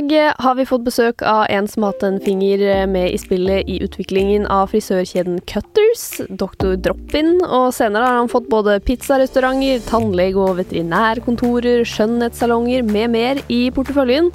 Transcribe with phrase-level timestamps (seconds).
[0.00, 3.68] dag har vi fått besøk av en som har hatt en finger med i spillet
[3.68, 6.78] i utviklingen av frisørkjeden Cutters, Dr.
[6.80, 13.66] Drop-In, og senere har han fått både pizzarestauranter, tannlege- og veterinærkontorer, skjønnhetssalonger med mer i
[13.74, 14.30] porteføljen.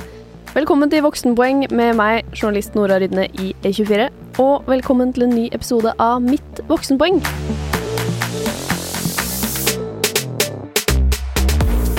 [0.53, 4.11] Velkommen til Voksenpoeng med meg, journalist Nora Rydne i E24,
[4.43, 7.23] og velkommen til en ny episode av Mitt voksenpoeng.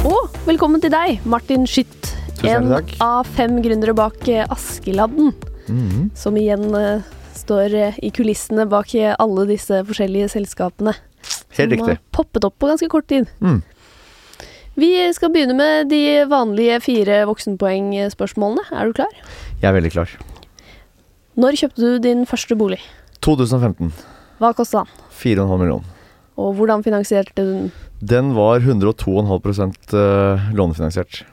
[0.06, 2.07] Og velkommen til deg, Martin Skytt.
[2.46, 2.70] En
[3.02, 5.32] av fem gründere bak eh, Askeladden,
[5.68, 6.10] Mhm.
[6.14, 7.02] som igjen eh,
[7.34, 10.94] står eh, i kulissene bak alle disse forskjellige selskapene.
[11.58, 11.78] Helt riktig.
[11.78, 13.26] som har poppet opp på ganske kort tid.
[13.40, 13.62] Mm.
[14.78, 18.62] Vi skal begynne med de vanlige fire voksenpoengspørsmålene.
[18.70, 19.10] Er du klar?
[19.60, 20.08] Jeg er veldig klar.
[21.36, 22.78] Når kjøpte du din første bolig?
[23.20, 23.90] 2015.
[24.38, 24.92] Hva kosta den?
[25.18, 25.84] 4,5 millioner.
[26.38, 27.72] Og hvordan finansierte du den?
[28.00, 31.24] Den var 102,5 eh, lånefinansiert.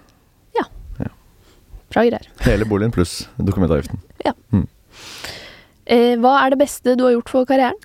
[1.95, 2.27] Bra greier.
[2.43, 4.01] Hele boligen pluss dokumentavgiften.
[5.85, 7.77] Eh, hva er det beste du har gjort for karrieren?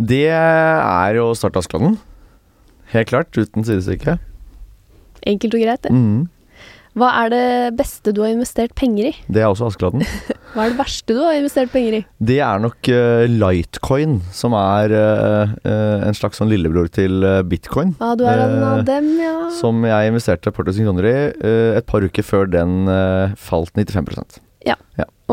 [0.00, 1.98] Det er å starte Askeladden.
[2.90, 4.16] Helt klart, uten sidestykke.
[5.30, 5.92] Enkelt og greit, det.
[5.94, 6.24] Mm.
[6.98, 7.46] Hva er det
[7.78, 9.14] beste du har investert penger i?
[9.30, 10.02] Det er også Askeladden.
[10.54, 12.00] Hva er det verste du har investert penger i?
[12.22, 17.96] Det er nok uh, Litecoin, som er uh, uh, en slags sånn lillebror til bitcoin.
[17.98, 19.34] Ja, du er en av dem, ja.
[19.58, 21.16] Som jeg investerte et par tusen kroner i
[21.80, 22.86] et par uker før den
[23.40, 24.40] falt 95%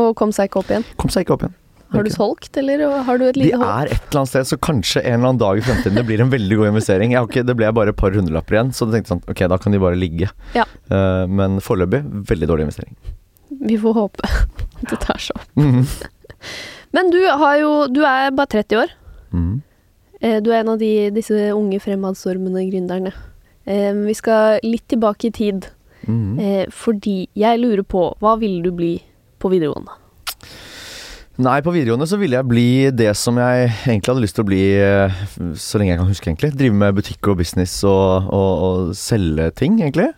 [0.00, 0.86] Og kom seg ikke opp igjen.
[0.98, 1.56] Kom seg ikke opp igjen.
[1.92, 3.66] Har du solgt, eller har du et lite håp?
[3.68, 6.22] er et eller annet sted, så kanskje en eller annen dag i fremtiden det blir
[6.24, 7.16] en veldig god investering.
[7.20, 9.76] Ikke, det ble bare et par hundrelapper igjen, så jeg tenkte sånn, ok, da kan
[9.76, 10.30] de bare ligge.
[10.56, 10.64] Ja.
[10.88, 12.00] Uh, men foreløpig,
[12.32, 12.96] veldig dårlig investering.
[13.60, 15.48] Vi får håpe at det tar seg opp.
[15.56, 15.84] Mhm.
[16.92, 18.90] Men du har jo Du er bare 30 år.
[20.22, 23.12] Eh, Du er en av de, disse unge fremadstormende gründerne.
[23.66, 25.66] Eh, Vi skal litt tilbake i tid,
[26.06, 26.66] Mm.
[26.72, 29.00] fordi jeg lurer på Hva ville du bli
[29.38, 29.92] på videregående?
[31.38, 34.48] Nei, på videregående så ville jeg bli det som jeg egentlig hadde lyst til å
[34.50, 34.62] bli
[35.56, 36.50] så lenge jeg kan huske, egentlig.
[36.58, 40.10] Drive med butikk og business og, og, og selge ting, egentlig.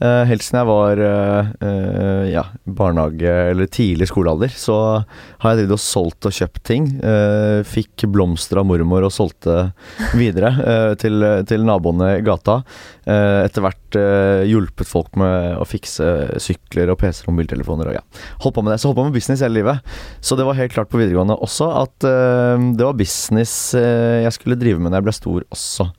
[0.00, 4.76] Eh, helt siden jeg var uh, ja, barnehage eller tidlig skolealder, så
[5.42, 6.86] har jeg drevet og solgt og kjøpt ting.
[7.04, 9.58] Uh, fikk blomster av mormor og solgte
[10.16, 10.54] videre
[11.00, 12.60] til, til naboene i gata.
[13.10, 13.96] Etter hvert
[14.46, 16.06] hjulpet folk med å fikse
[16.42, 18.02] sykler og PC-er og mobiltelefoner og ja.
[18.44, 18.80] Holdt på med det.
[18.80, 19.94] Så holdt på med business hele livet.
[20.24, 24.80] Så det var helt klart på videregående også at det var business jeg skulle drive
[24.80, 25.90] med når jeg ble stor også.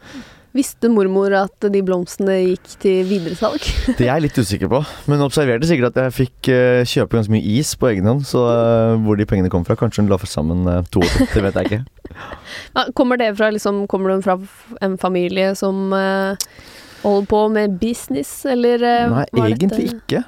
[0.51, 3.63] Visste mormor at de blomstene gikk til videresalg?
[3.97, 7.31] Det er jeg litt usikker på, men observerte sikkert at jeg fikk uh, kjøpe ganske
[7.31, 8.25] mye is på egen hånd.
[8.28, 11.16] Så uh, hvor de pengene kom fra, kanskje hun la for sammen uh, to år,
[11.31, 11.81] det vet jeg ikke.
[12.75, 14.35] Ja, kommer det fra liksom, Kommer du fra
[14.84, 18.83] en familie som holder på med business, eller
[19.13, 20.23] Nei, egentlig dette- ikke.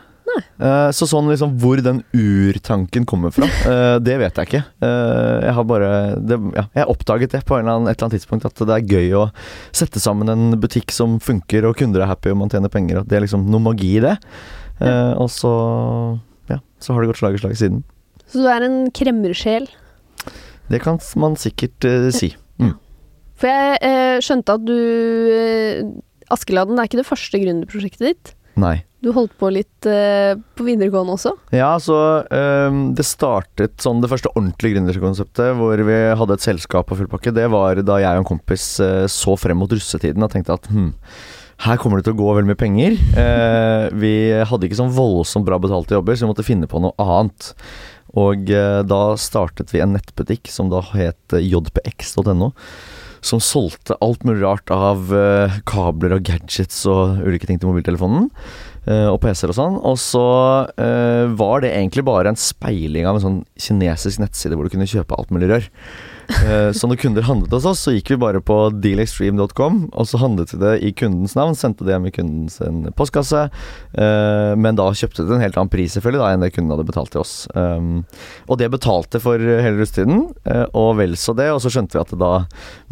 [0.63, 4.63] Eh, så sånn liksom hvor den urtanken kommer fra, eh, det vet jeg ikke.
[4.85, 5.89] Eh, jeg har bare
[6.22, 8.78] det, ja, Jeg oppdaget det på en eller annen, et eller annet tidspunkt at det
[8.78, 9.23] er gøy å
[9.75, 13.09] sette sammen en butikk som funker, og kunder er happy og man tjener penger, At
[13.11, 14.17] det er liksom noe magi i det.
[14.84, 15.51] Og så
[16.51, 17.84] ja, så har det gått slag i slag siden.
[18.28, 19.67] Så du er en kremmersjel?
[20.72, 21.85] Det kan man sikkert
[22.16, 22.34] si.
[22.59, 22.73] Mm.
[23.40, 26.01] For jeg skjønte at du
[26.34, 28.34] Askeladden er ikke det første gründerprosjektet ditt.
[28.59, 28.84] Nei.
[29.03, 31.34] Du holdt på litt uh, på videregående også.
[31.52, 36.88] Ja, så um, det startet sånn Det første ordentlige gründerkonseptet hvor vi hadde et selskap
[36.88, 40.24] på full pakke, det var da jeg og en kompis uh, så frem mot russetiden
[40.24, 40.94] og tenkte at hm,
[41.68, 42.96] her kommer det til å gå veldig mye penger.
[43.18, 46.96] Uh, vi hadde ikke sånn voldsomt bra betalte jobber, så vi måtte finne på noe
[47.03, 47.52] annet.
[48.14, 52.52] Og da startet vi en nettbutikk som da het jpx.no.
[53.23, 58.29] Som solgte alt mulig rart av eh, kabler og gadgets og ulike ting til mobiltelefonen
[58.85, 59.77] og PC-er og sånn.
[59.79, 60.23] Og så
[60.67, 64.89] uh, var det egentlig bare en speiling av en sånn kinesisk nettside hvor du kunne
[64.89, 65.69] kjøpe alt mulig rør.
[66.31, 70.19] Uh, så når kunder handlet hos oss, så gikk vi bare på dealextreme.com, og så
[70.22, 72.59] handlet vi det i kundens navn, sendte det hjem i kundens
[72.99, 73.47] postkasse,
[73.93, 76.87] Uh, men da kjøpte det en helt annen pris selvfølgelig da enn det kunden hadde
[76.87, 77.34] betalt til oss.
[77.53, 78.02] Um,
[78.49, 82.02] og det betalte for hele russetiden, eh, og vel så det, og så skjønte vi
[82.02, 82.31] at da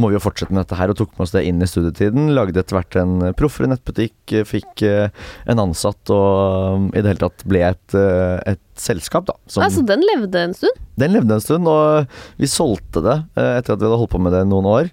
[0.01, 2.29] må vi jo fortsette med dette her, og tok med oss det inn i studietiden.
[2.37, 5.09] Lagde etter hvert en proffere nettbutikk, eh, fikk eh,
[5.49, 9.33] en ansatt og um, i det hele tatt ble et, eh, et selskap, da.
[9.47, 10.77] som- Altså, den levde en stund.
[10.97, 12.07] den levde en stund, og
[12.37, 14.91] vi solgte det eh, etter at vi hadde holdt på med det noen år.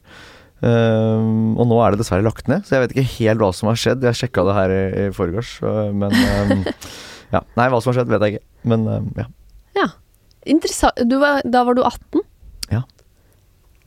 [0.58, 3.68] Um, og nå er det dessverre lagt ned, så jeg vet ikke helt hva som
[3.70, 4.02] har skjedd.
[4.08, 5.52] Jeg sjekka det her i, i forgårs,
[5.94, 6.64] men um,
[7.34, 7.42] Ja.
[7.60, 8.46] Nei, hva som har skjedd, vet jeg ikke.
[8.72, 9.28] Men um, ja.
[10.48, 10.96] Interessant.
[11.20, 12.22] Var, da var du 18?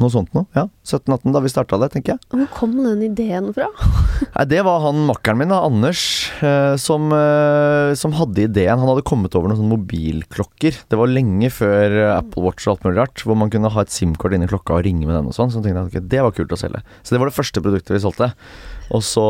[0.01, 0.48] Noe sånt noe.
[0.57, 2.21] Ja, 17-18 da vi starta det, tenker jeg.
[2.31, 3.69] Hvor kom den ideen fra?
[4.36, 6.03] Nei, Det var han makkeren min, da, Anders,
[6.42, 8.81] eh, som, eh, som hadde ideen.
[8.81, 10.81] Han hadde kommet over noen sånne mobilklokker.
[10.89, 13.86] Det var lenge før eh, Apple Watch og alt mulig rart, hvor man kunne ha
[13.86, 15.53] et SIM-kort inni klokka og ringe med den og sånn.
[15.53, 16.83] Så tenkte jeg at okay, det var kult å selge.
[17.06, 18.33] Så det var det første produktet vi solgte.
[18.92, 19.25] Og så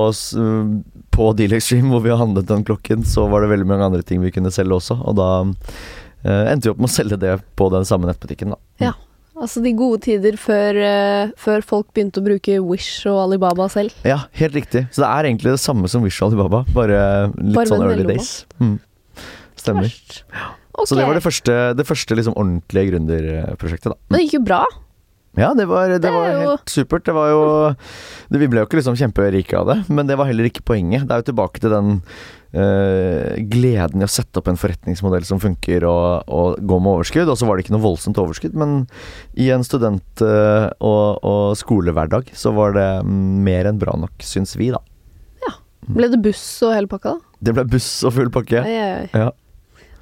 [1.12, 4.22] på Deal Stream, hvor vi handlet den klokken, så var det veldig mange andre ting
[4.24, 4.98] vi kunne selge også.
[5.06, 5.30] Og da
[6.24, 8.62] eh, endte vi opp med å selge det på den samme nettbutikken, da.
[8.82, 8.94] Ja.
[9.42, 13.96] Altså de gode tider før, uh, før folk begynte å bruke Wish og Alibaba selv.
[14.06, 14.84] Ja, helt riktig.
[14.94, 17.00] Så det er egentlig det samme som Wish og Alibaba, bare
[17.40, 18.46] litt Bare sånn early days.
[18.62, 18.76] Mm.
[19.58, 19.90] Stemmer.
[19.90, 20.22] Verst.
[20.78, 20.86] Ok.
[20.88, 23.98] Så det var det første, det første liksom ordentlige gründerprosjektet, da.
[24.10, 24.62] Men det gikk jo bra.
[25.40, 27.06] Ja, det var, det Det var jo- helt supert.
[27.08, 27.76] Det var jo
[28.32, 31.08] Vi ble jo ikke liksom kjemperike av det, men det var heller ikke poenget.
[31.08, 32.02] Det er jo tilbake til den
[32.52, 37.30] gleden i å sette opp en forretningsmodell som funker og, og gå med overskudd.
[37.32, 38.82] Og så var det ikke noe voldsomt overskudd, men
[39.40, 44.18] i en student- eh, og, og skolehverdag så var det mm, mer enn bra nok,
[44.26, 44.82] syns vi, da.
[45.46, 45.56] Ja.
[45.88, 47.40] Ble det buss og hele pakka, da?
[47.42, 48.66] Det ble buss og full pakke.
[48.68, 49.32] Ja.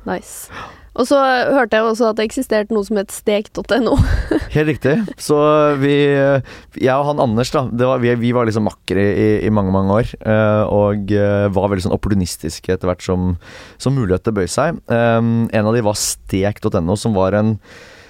[0.09, 0.49] Nice.
[0.97, 1.19] Og så
[1.53, 3.93] hørte jeg også at det eksisterte noe som het stek.no.
[4.55, 4.95] Helt riktig.
[5.21, 5.37] Så
[5.81, 9.73] vi Jeg og han Anders, da, var, vi, vi var liksom makkere i, i mange,
[9.75, 10.15] mange år.
[10.19, 13.37] eh, Og eh, var veldig sånn opportunistiske etter hvert som,
[13.77, 14.81] som muligheter bøy seg.
[14.89, 17.57] Um, en av de var stek.no, som var en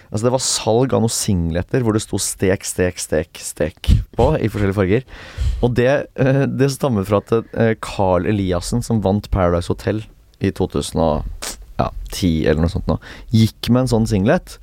[0.09, 4.25] Altså Det var salg av noen singleter hvor det sto 'stek, stek, stek, stek' på,
[4.41, 5.03] i forskjellige farger.
[5.61, 10.01] Og det, eh, det stammer fra at eh, Carl Eliassen, som vant Paradise Hotel
[10.41, 10.49] i
[11.79, 12.99] 2010 eller noe sånt nå,
[13.33, 14.57] gikk med en sånn singlet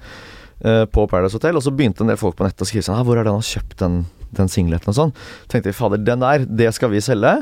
[0.64, 2.98] uh, på Paradise Hotel, og så begynte en del folk på nettet å skrive sånn
[2.98, 4.04] «Ah, 'Hvor er det han har kjøpt den,
[4.36, 5.16] den singleten?' og sånn.
[5.48, 7.38] tenkte jeg fader, den der, det skal vi selge.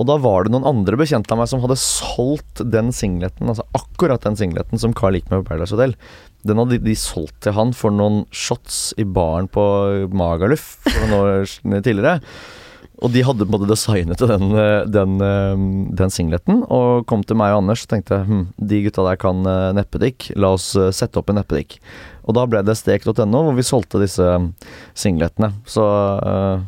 [0.00, 3.66] Og da var det noen andre bekjente av meg som hadde solgt den singleten, altså
[3.76, 5.92] akkurat den singleten som Carl gikk med på Paradise Hotel.
[6.48, 9.62] Den hadde de solgt til han for noen shots i baren på
[10.16, 12.16] Magaluf for noen år tidligere.
[13.00, 15.62] Og de hadde både designet den, eh, den, eh,
[15.96, 19.40] den singleten, og kom til meg og Anders og tenkte hm, de gutta der kan
[19.76, 21.78] neppedikk, la oss eh, sette opp en neppedikk.
[22.28, 24.26] Og da ble det stek.no, hvor vi solgte disse
[24.94, 25.48] singletene.
[25.66, 26.60] Så uh,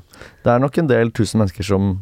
[0.42, 1.92] det er nok en del tusen mennesker som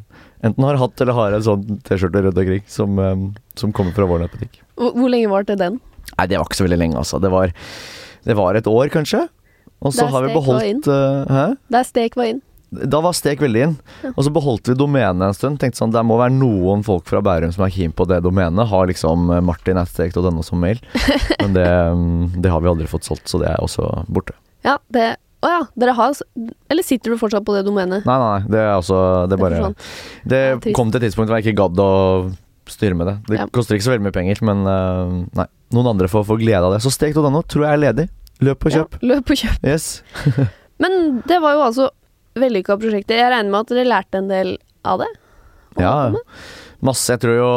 [0.47, 3.27] enten har hatt eller har en sånn T-skjorte rundt omkring, som, um,
[3.59, 4.63] som kommer fra vår nettbutikk.
[4.81, 5.77] Hvor, hvor lenge varte den?
[6.15, 7.21] Nei, det var ikke så veldig lenge, altså.
[7.21, 7.53] Det var,
[8.25, 9.27] det var et år, kanskje.
[9.81, 11.45] Og så har vi beholdt eh, Hæ?
[11.73, 12.43] Der stek var inn.
[12.71, 13.73] Da var Stek veldig inn.
[14.15, 15.59] Og så beholdt vi domenet en stund.
[15.59, 18.69] Tenkte sånn, Det må være noen folk fra Bærum som er keen på det domenet.
[18.71, 20.79] Har liksom eh, martin.stek.no som mail.
[21.43, 24.37] Men det, mm, det har vi aldri fått solgt, så det er også borte.
[24.67, 26.13] Ja, det Å ja, dere har
[26.69, 28.05] Eller sitter du fortsatt på det domenet?
[28.05, 28.41] Nei, nei.
[28.53, 29.87] Det er altså Det er bare forsvant.
[30.29, 31.91] Det Ja, kom til et tidspunkt hvor jeg ikke gadd å
[32.71, 33.15] styre med det.
[33.27, 33.47] Det Ja.
[33.51, 35.47] koster ikke så veldig mye penger, men eh, nei.
[35.75, 36.83] Noen andre får får glede av det.
[36.85, 38.07] Så stek.no tror jeg er ledig.
[38.45, 39.01] Løp og kjøp.
[39.03, 39.65] Løp og kjøp.
[39.67, 40.03] Yes.
[40.83, 41.89] Men det var jo altså
[42.43, 43.21] vellykka prosjekter.
[43.21, 44.57] Jeg regner med at dere lærte en del
[44.87, 45.11] av det?
[45.79, 45.95] Ja,
[46.85, 47.13] masse.
[47.13, 47.53] Jeg tror jo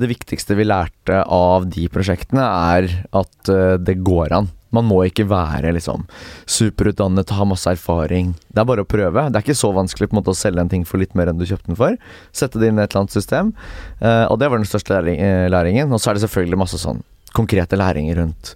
[0.00, 4.50] det viktigste vi lærte av de prosjektene, er at eh, det går an.
[4.70, 6.04] Man må ikke være liksom
[6.46, 8.36] superutdannet ha masse erfaring.
[8.48, 9.26] Det er bare å prøve.
[9.26, 11.30] Det er ikke så vanskelig på en måte å selge en ting for litt mer
[11.30, 11.96] enn du kjøpte den for.
[12.30, 13.50] Sette det inn i et eller annet system.
[13.98, 15.90] Eh, og det var den største eh, læringen.
[15.90, 17.02] Og så er det selvfølgelig masse sånn
[17.34, 18.54] konkrete læringer rundt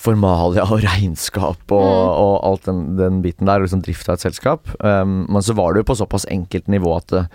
[0.00, 2.12] formalia og regnskap og, Mm.
[2.24, 4.70] og alt den, den biten der, og liksom drift av et selskap.
[4.80, 7.26] Um, men så var det jo på såpass enkelt nivå at det,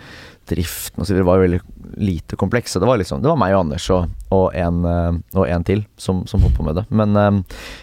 [0.45, 1.59] driften og så videre var jo veldig
[1.97, 2.75] lite kompleks.
[2.75, 5.65] Så det var liksom Det var meg og Anders og, og, en, uh, og en
[5.65, 6.85] til som, som holdt på med det.
[6.89, 7.39] Men um,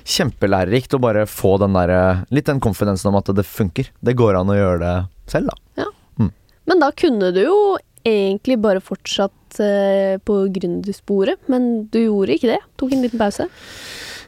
[0.07, 3.91] kjempelærerikt å bare få den der uh, Litt den konfidensen om at det funker.
[4.03, 4.97] Det går an å gjøre det
[5.31, 5.87] selv, da.
[6.71, 7.57] Men da kunne du jo
[8.07, 12.61] egentlig bare fortsatt eh, på gründersporet, men du gjorde ikke det.
[12.79, 13.49] Tok en liten pause.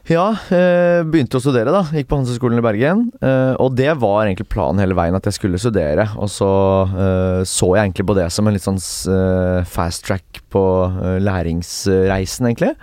[0.05, 1.79] Ja, eh, begynte å studere da.
[1.89, 2.99] Gikk på Handelshøyskolen i Bergen.
[3.25, 6.05] Eh, Og det var egentlig planen hele veien At jeg skulle studere.
[6.21, 6.49] Og så
[6.93, 8.77] eh, så jeg egentlig på det som en litt sånn
[9.65, 10.61] fast track På
[11.25, 12.75] læringsreisen egentlig.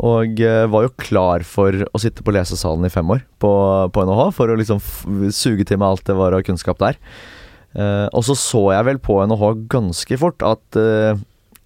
[0.00, 3.52] Og var jo klar for å sitte på lesesalen i fem år På,
[3.94, 4.80] på NHH For å liksom
[5.30, 6.98] suge til meg alt det var av kunnskap der.
[8.10, 10.80] Og så så jeg vel på NHH ganske fort At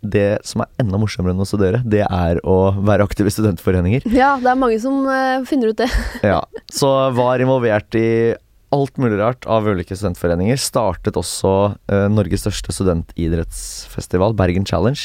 [0.02, 4.07] det som er enda morsommere enn å studere Det er å være aktiv i studentforeninger
[4.14, 5.88] Ja, det er mange som uh, finner ut det.
[6.33, 6.38] ja,
[6.71, 8.37] så var involvert i
[8.75, 10.59] alt mulig rart av ulike studentforeninger.
[10.61, 11.52] Startet også
[11.90, 15.00] uh, Norges største studentidrettsfestival, Bergen Challenge,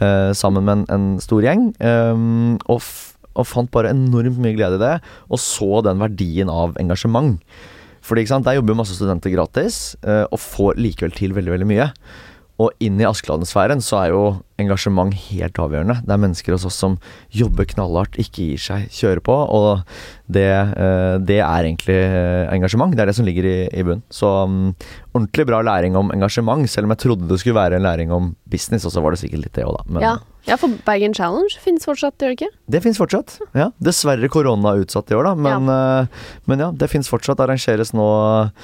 [0.00, 1.72] uh, sammen med en, en stor gjeng.
[1.82, 2.86] Um, og,
[3.34, 4.94] og fant bare enormt mye glede i det,
[5.28, 7.42] og så den verdien av engasjement.
[8.06, 11.68] Fordi ikke sant, Der jobber jo masse studenter gratis, og får likevel til veldig veldig
[11.70, 11.92] mye.
[12.60, 14.22] Og inn i Askeladden-sfæren så er jo
[14.60, 15.96] engasjement helt avgjørende.
[16.04, 16.98] Det er mennesker hos oss som
[17.34, 19.34] jobber knallhardt, ikke gir seg, kjører på.
[19.56, 19.80] Og
[20.32, 22.92] det, eh, det er egentlig eh, engasjement.
[22.94, 24.04] Det er det som ligger i, i bunnen.
[24.12, 24.74] Så um,
[25.16, 28.34] ordentlig bra læring om engasjement, selv om jeg trodde det skulle være en læring om
[28.52, 29.88] business, og så var det sikkert litt det òg, da.
[29.88, 30.14] Men Ja.
[30.52, 32.52] ja, for Bergen Challenge finnes fortsatt, gjør det ikke?
[32.76, 33.38] det finnes fortsatt.
[33.58, 33.70] Ja.
[33.82, 35.34] Dessverre korona utsatt i år, da.
[35.34, 36.06] Men ja,
[36.46, 37.40] men ja det finnes fortsatt.
[37.42, 38.06] Arrangeres nå
[38.44, 38.54] eh,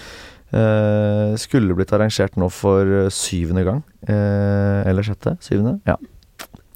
[0.51, 3.83] Skulle blitt arrangert nå for eh, syvende gang.
[4.09, 5.37] Eh, eller sjette?
[5.45, 5.79] Syvende?
[5.89, 5.99] Ja.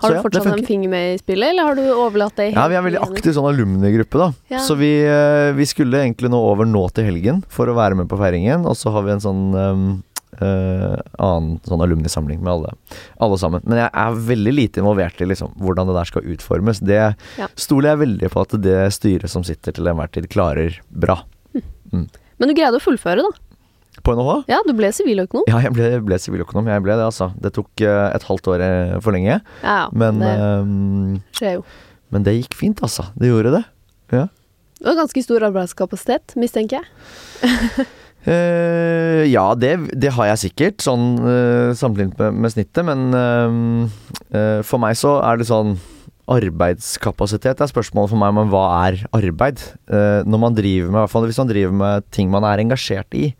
[0.03, 2.65] Har du ja, fortsatt en finger med i spillet, eller har du overlatt det Ja,
[2.69, 4.31] vi er veldig aktiv sånn alumnigruppe, da.
[4.51, 4.63] Ja.
[4.65, 8.11] Så vi, eh, vi skulle egentlig nå over nå til helgen for å være med
[8.11, 9.85] på feiringen, og så har vi en sånn um,
[10.43, 12.75] eh, annen sånn alumnisamling med alle,
[13.23, 13.63] alle sammen.
[13.63, 16.83] Men jeg er veldig lite involvert i liksom hvordan det der skal utformes.
[16.83, 16.99] Det
[17.39, 17.49] Ja.
[17.55, 21.21] stoler jeg veldig på at det styret som sitter til enhver tid, klarer bra.
[21.93, 23.31] Men du greide å fullføre, da.
[24.03, 24.43] På NHH?
[24.51, 25.47] Ja, du ble siviløkonom.
[25.51, 26.69] Ja, jeg ble, ble siviløkonom.
[26.73, 27.31] Jeg ble det, altså.
[27.39, 30.71] Det tok eh, et halvt år eh, for lenge, Ja, men, det eh,
[31.39, 31.67] skjer jo.
[32.15, 33.07] men det gikk fint, altså.
[33.15, 33.65] Det gjorde det.
[34.13, 34.27] Ja.
[34.83, 37.87] Det var ganske stor arbeidskapasitet, mistenker jeg.
[38.27, 42.83] Uh, ja, det, det har jeg sikkert, sånn uh, sammenlignet med, med snittet.
[42.89, 45.77] Men uh, for meg så er det sånn
[46.33, 49.59] Arbeidskapasitet er spørsmålet for meg, men hva er arbeid?
[49.91, 53.33] Når man driver med, hvis man driver med ting man er engasjert i,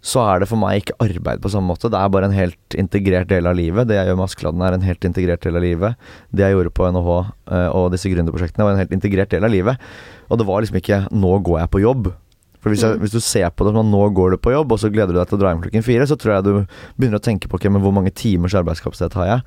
[0.00, 1.90] så er det for meg ikke arbeid på samme måte.
[1.90, 3.88] Det er bare en helt integrert del av livet.
[3.90, 5.98] Det jeg gjør med Askeladden er en helt integrert del av livet.
[6.30, 9.50] Det jeg gjorde på NHH eh, og disse gründerprosjektene var en helt integrert del av
[9.50, 9.82] livet.
[10.30, 12.12] Og det var liksom ikke 'nå går jeg på jobb'.
[12.58, 13.00] For hvis, jeg, Mm.
[13.02, 15.14] hvis du ser på det som at nå går du på jobb, og så gleder
[15.14, 16.66] du deg til å dra hjem klokken fire, så tror jeg du
[16.98, 19.42] begynner å tenke på okay, men hvor mange timers arbeidskapasitet har jeg.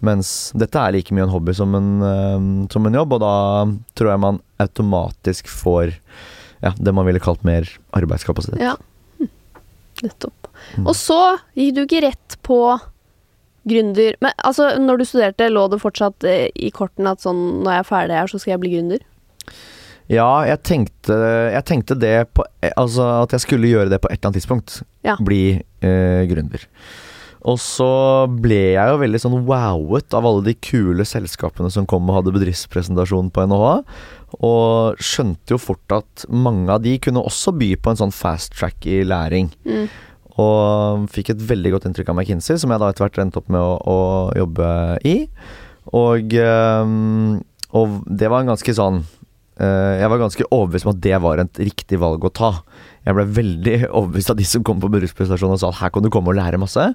[0.00, 3.66] Mens dette er like mye en hobby som en, eh, som en jobb, og da
[3.94, 5.94] tror jeg man automatisk får
[6.62, 8.60] ja, det man ville kalt mer arbeidskapasitet.
[8.60, 8.76] Ja.
[10.02, 10.48] Nettopp.
[10.76, 10.86] Mm.
[10.86, 11.20] Og så
[11.58, 12.58] gikk du ikke rett på
[13.68, 17.76] gründer Men altså, når du studerte, lå det fortsatt eh, i kortene at sånn når
[17.76, 19.04] jeg er ferdig her, så skal jeg bli gründer?
[20.10, 21.16] Ja, jeg tenkte,
[21.54, 22.44] jeg tenkte det på
[22.74, 24.80] Altså at jeg skulle gjøre det på et eller annet tidspunkt.
[25.06, 25.16] Ja.
[25.22, 26.66] Bli eh, gründer.
[27.48, 27.90] Og så
[28.30, 32.34] ble jeg jo veldig sånn wowet av alle de kule selskapene som kom og hadde
[32.36, 33.72] bedriftspresentasjon på NHH.
[34.40, 38.56] Og skjønte jo fort at mange av de kunne også by på en sånn fast
[38.56, 39.50] track i læring.
[39.68, 39.86] Mm.
[40.40, 43.50] Og fikk et veldig godt inntrykk av McKinsey, som jeg da etter hvert endte opp
[43.52, 43.98] med å, å
[44.38, 44.68] jobbe
[45.08, 45.16] i.
[45.98, 47.42] Og, ehm,
[47.76, 49.00] og det var en ganske sånn
[49.58, 52.52] eh, Jeg var ganske overbevist om at det var et riktig valg å ta.
[53.02, 56.06] Jeg ble veldig overbevist av de som kom på bedriftspresentasjonen og sa at her kan
[56.06, 56.88] du komme og lære masse.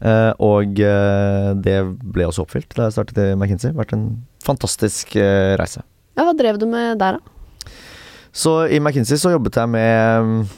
[0.00, 3.74] Eh, og eh, det ble også oppfylt da jeg startet i McKinsey.
[3.76, 4.10] Vært en
[4.46, 5.84] fantastisk eh, reise.
[6.20, 7.70] Ja, hva drev du med der, da?
[8.30, 10.50] Så i McKinsey så jobbet jeg med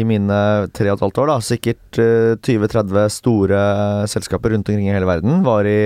[0.00, 0.38] i mine
[0.72, 3.58] tre og et halvt år, da, sikkert eh, 20-30 store
[4.08, 5.42] selskaper rundt omkring i hele verden.
[5.44, 5.82] Var i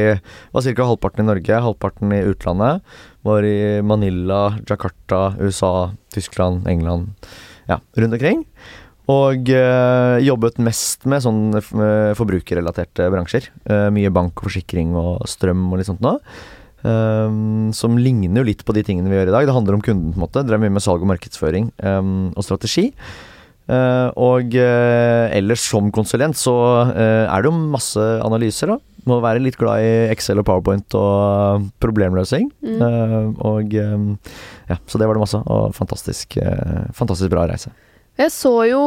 [0.55, 0.87] var ca.
[0.87, 2.95] halvparten i Norge, halvparten i utlandet.
[3.27, 7.11] Var i Manila, Jakarta, USA, Tyskland, England.
[7.67, 8.47] Ja, rundt omkring.
[9.11, 13.51] Og øh, jobbet mest med sånn eh, forbrukerrelaterte bransjer.
[13.67, 16.23] Øh, mye bank og forsikring og strøm og litt sånt noe.
[16.85, 19.47] Um, som ligner jo litt på de tingene vi gjør i dag.
[19.49, 20.43] Det handler om kunden, på en måte.
[20.45, 22.91] Drev mye med salg og markedsføring um, og strategi.
[23.65, 26.53] Uh, og uh, ellers som konsulent så
[26.91, 28.77] uh, er det jo masse analyser, da.
[29.09, 32.47] Må være litt glad i Excel og PowerPoint og problemløsing.
[32.65, 33.35] Mm.
[33.45, 34.07] Og um,
[34.71, 35.41] ja, så det var det masse.
[35.45, 36.39] Og fantastisk,
[36.97, 37.73] fantastisk bra reise.
[38.17, 38.81] Jeg så jo,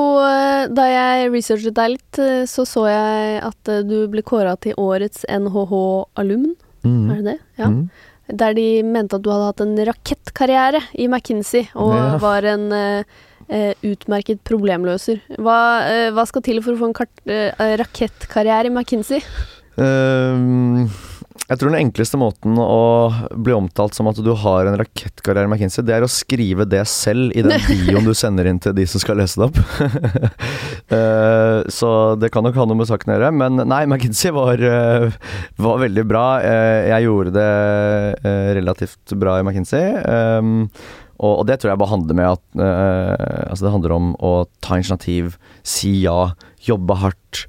[0.73, 6.55] da jeg researchet deg litt, så så jeg at du ble kåra til årets NHH-alumn.
[6.83, 7.09] Mm.
[7.11, 7.39] Er det det?
[7.57, 7.71] Ja.
[7.71, 7.89] Mm.
[8.27, 12.17] Der de mente at du hadde hatt en rakettkarriere i McKinsey, og Ja.
[12.17, 15.21] var en eh, utmerket problemløser.
[15.39, 19.21] Hva, uh, hva skal til for å få en eh, rakettkarriere i McKinsey?
[19.77, 20.89] Ehm,
[21.47, 23.07] jeg tror den enkleste måten å
[23.39, 26.81] bli omtalt som at du har en rakettkarriere i McKinsey, det er å skrive det
[26.91, 29.61] selv i den bioen du sender inn til de som skal lese det opp.
[30.87, 33.31] Eh, så det kan nok ha noe med saken å gjøre.
[33.35, 35.17] Men nei, McKinsey var, eh,
[35.59, 36.21] var veldig bra.
[36.39, 39.97] Eh, jeg gjorde det relativt bra i McKinsey.
[40.07, 40.61] Ehm,
[41.17, 42.63] og, og det tror jeg bare handler med at
[43.49, 44.31] Altså det handler om å
[44.63, 45.35] ta initiativ,
[45.67, 46.31] si ja,
[46.63, 47.43] jobbe hardt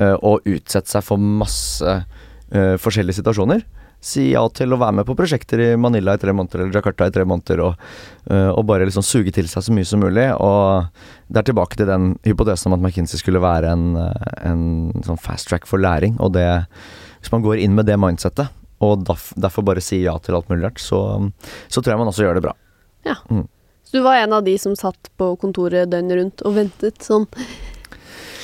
[0.00, 2.00] og utsette seg for masse
[2.50, 3.64] eh, forskjellige situasjoner.
[4.00, 7.10] Si ja til å være med på prosjekter i Manila i tre måneder eller Jakarta
[7.10, 7.82] i tre måneder, og,
[8.30, 10.24] uh, og bare liksom suge til seg så mye som mulig.
[10.40, 10.88] Og
[11.28, 14.64] det er tilbake til den hypotesen om at McKinsey skulle være en, eh, en
[15.04, 16.16] sånn fast track for læring.
[16.20, 16.48] Og det
[17.20, 18.48] Hvis man går inn med det mindsettet,
[18.80, 21.30] og derfor bare sier ja til alt mulig rart, så,
[21.68, 22.54] så tror jeg man også gjør det bra.
[23.84, 27.26] Så du var en av de som satt på kontoret døgnet rundt og ventet sånn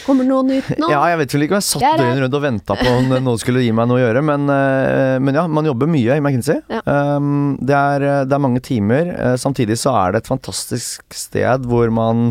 [0.07, 0.89] Kommer det noe nytt nå?
[0.93, 3.41] Ja, jeg vet vel ikke om jeg satt døgnet rundt og venta på om noen
[3.43, 6.61] skulle gi meg noe å gjøre, men, eh, men ja, man jobber mye i McKinsey.
[6.71, 6.83] Ja.
[6.87, 9.11] Um, det, er, det er mange timer.
[9.17, 12.31] eh, Samtidig så er det et fantastisk sted hvor man,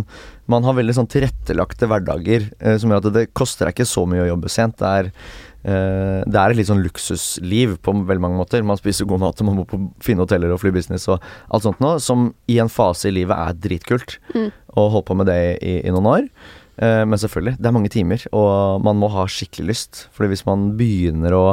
[0.51, 4.07] man har veldig sånn tilrettelagte hverdager, eh, som gjør at det koster deg ikke så
[4.07, 4.79] mye å jobbe sent.
[4.79, 8.63] Det er eh, det er et litt sånn luksusliv på veldig mange måter.
[8.65, 11.19] Man spiser god mat, og man må på fine hoteller og fly business og
[11.51, 14.19] alt sånt noe, som i en fase i livet er dritkult.
[14.35, 14.51] Mm.
[14.75, 16.29] Og holde på med det i, i noen år.
[16.77, 20.05] Eh, men selvfølgelig, det er mange timer, og man må ha skikkelig lyst.
[20.15, 21.43] Fordi hvis man begynner å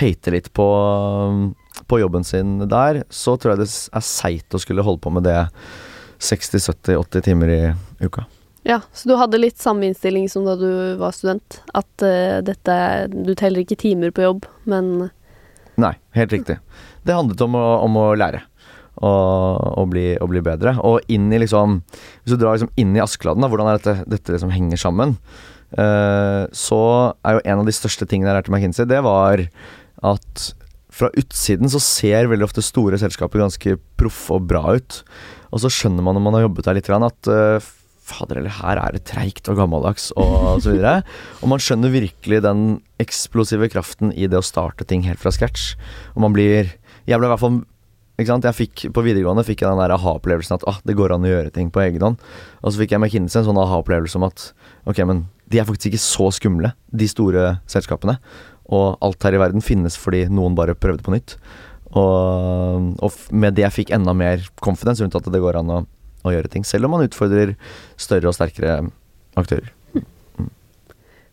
[0.00, 0.68] hate litt på,
[1.90, 5.28] på jobben sin der, så tror jeg det er seigt å skulle holde på med
[5.28, 5.38] det
[6.24, 7.60] 60-70-80 timer i
[8.02, 8.26] uka.
[8.64, 11.58] Ja, så du hadde litt samme innstilling som da du var student?
[11.76, 12.76] At uh, dette
[13.12, 15.10] Du teller ikke timer på jobb, men
[15.76, 16.56] Nei, helt riktig.
[17.02, 18.44] Det handlet om å, om å lære.
[18.94, 20.76] Og, og, bli, og bli bedre.
[20.86, 21.80] Og inn i liksom
[22.22, 25.16] Hvis du drar liksom inn i Askeladden, da, hvordan er dette, dette liksom henger sammen,
[25.74, 26.82] eh, så
[27.26, 29.42] er jo en av de største tingene jeg lærte McKinsey, det var
[30.04, 30.44] at
[30.94, 35.00] fra utsiden så ser veldig ofte store selskaper ganske proffe og bra ut.
[35.50, 37.72] Og så skjønner man når man har jobbet der litt, at eh,
[38.04, 41.02] fader, eller her er det treigt og gammeldags og så videre.
[41.42, 42.64] Og man skjønner virkelig den
[43.02, 45.72] eksplosive kraften i det å starte ting helt fra scratch.
[46.14, 46.74] Og man blir
[47.04, 47.62] Jeg ble i hvert fall
[48.16, 51.50] fikk, På videregående fikk jeg den der aha-opplevelsen at ah, det går an å gjøre
[51.50, 52.16] ting på egen hånd.
[52.62, 54.52] Og så fikk jeg McKinsey en sånn aha-opplevelse om at
[54.86, 58.18] ok, men de er faktisk ikke så skumle, de store selskapene.
[58.72, 61.36] Og alt her i verden finnes fordi noen bare prøvde på nytt.
[61.94, 65.80] Og, og med det jeg fikk enda mer confidence rundt at det går an å,
[66.24, 66.64] å gjøre ting.
[66.66, 67.54] Selv om man utfordrer
[68.00, 68.80] større og sterkere
[69.38, 69.72] aktører.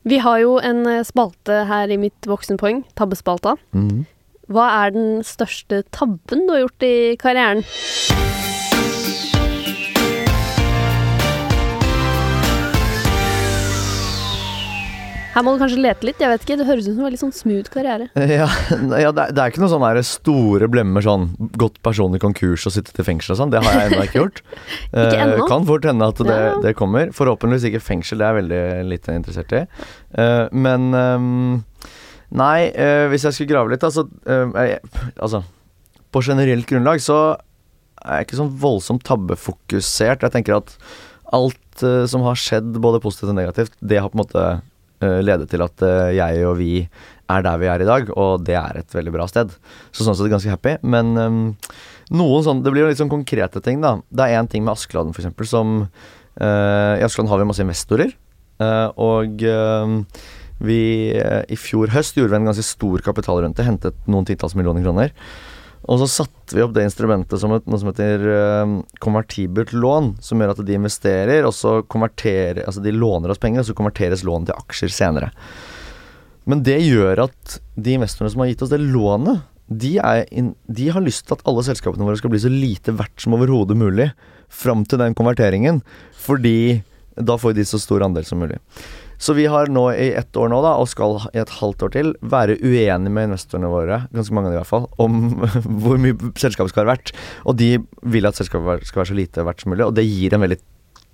[0.02, 3.56] Vi har jo en eh, spalte her i mitt voksenpoeng, tabbespalta.
[3.78, 4.06] Mhm.
[4.52, 7.64] Hva er den største tabben du har gjort i karrieren?
[15.32, 16.20] Her må du kanskje lete litt.
[16.20, 18.10] jeg vet ikke, Det høres ut som en veldig sånn smooth karriere.
[18.42, 18.50] Ja,
[19.00, 22.76] ja det, er, det er ikke noe sånn store blemmer sånn gått personlig konkurs og
[22.76, 23.54] sittet i fengsel og sånn.
[23.54, 24.42] Det har jeg ennå ikke gjort.
[24.92, 25.38] Ikke enda.
[25.38, 25.48] ennå?
[25.48, 26.52] Kan fort hende at det, Ja.
[26.68, 27.14] det kommer.
[27.16, 29.62] Forhåpentligvis ikke fengsel, det er jeg veldig lite interessert i.
[30.20, 31.64] Eh, men ehm,
[32.32, 34.78] Nei, eh, hvis jeg skulle grave litt, altså, eh,
[35.20, 35.44] altså
[36.12, 37.18] På generelt grunnlag så
[38.02, 40.24] er jeg ikke sånn voldsomt tabbefokusert.
[40.26, 40.74] Jeg tenker at
[41.36, 45.20] alt eh, som har skjedd, både positivt og negativt, det har på en måte eh,
[45.24, 46.74] ledet til at eh, jeg og vi
[47.32, 49.54] er der vi er i dag, og det er et veldig bra sted.
[49.96, 50.76] Så sånn sett er ganske happy.
[50.84, 51.44] Men ehm,
[52.12, 54.00] noen sånn Det blir jo litt sånn konkrete ting, da.
[54.12, 55.86] Det er én ting med Askeladden, eksempel, som
[56.42, 58.12] I Askeladden har vi masse investorer,
[59.00, 59.40] og
[60.62, 60.82] vi
[61.18, 65.16] eh, I fjor høst gjorde vi en ganske stor kapitalrunde, hentet noen titalls millioner kroner.
[65.90, 70.16] Og så satte vi opp det instrumentet som et, noe som heter eh, konvertibelt lån,
[70.22, 73.78] som gjør at de investerer, og så konverterer Altså de låner oss penger, og så
[73.78, 75.32] konverteres lånet til aksjer senere.
[76.50, 79.96] Men det gjør at de investorene som har gitt oss det lånet, de,
[80.36, 83.38] inn, de har lyst til at alle selskapene våre skal bli så lite verdt som
[83.38, 84.10] overhodet mulig
[84.52, 85.80] fram til den konverteringen,
[86.20, 86.82] fordi
[87.16, 88.60] da får de så stor andel som mulig.
[89.22, 91.94] Så vi har nå i ett år nå, da, og skal i et halvt år
[91.94, 95.20] til, være uenige med investorene våre, ganske mange av de i hvert fall, om
[95.84, 97.14] hvor mye selskapet skal være verdt.
[97.46, 97.76] Og de
[98.16, 100.58] vil at selskapet skal være så lite verdt som mulig, og det gir en veldig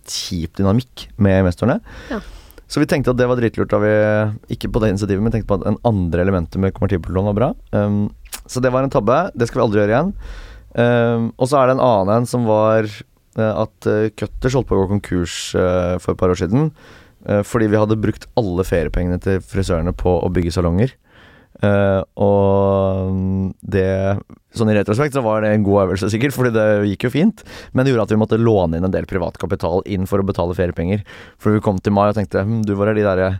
[0.07, 1.81] kjip dynamikk med investorene.
[2.13, 2.21] Ja.
[2.67, 3.91] Så vi tenkte at det var dritlurt da vi
[4.57, 7.49] Ikke på det initiativet, men tenkte på at en andre elementet med konvertibellån var bra.
[7.71, 8.09] Um,
[8.47, 9.19] så det var en tabbe.
[9.35, 10.13] Det skal vi aldri gjøre igjen.
[10.77, 14.69] Um, og så er det en annen en som var uh, at uh, Cutters holdt
[14.69, 16.71] på å gå konkurs uh, for et par år siden.
[17.25, 20.93] Eh, fordi vi hadde brukt alle feriepengene til frisørene på å bygge salonger.
[21.57, 23.87] Uh, og mm, det
[24.53, 27.41] Sånn i retrospekt så var det en god øvelse, sikkert, fordi det gikk jo fint.
[27.73, 30.25] Men det gjorde at vi måtte låne inn en del privat kapital inn for å
[30.25, 31.03] betale feriepenger.
[31.41, 33.37] For vi kom til mai og tenkte hm, du, hvor er de der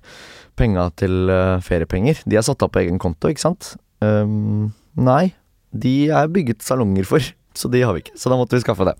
[0.58, 2.22] penga til eh, feriepenger?
[2.30, 3.72] De er satt opp på egen konto, ikke sant?
[4.04, 5.32] Um, nei,
[5.74, 7.34] de er bygget salonger for.
[7.58, 8.15] Så de har vi ikke.
[8.20, 8.93] Så da måtte vi skaffe det.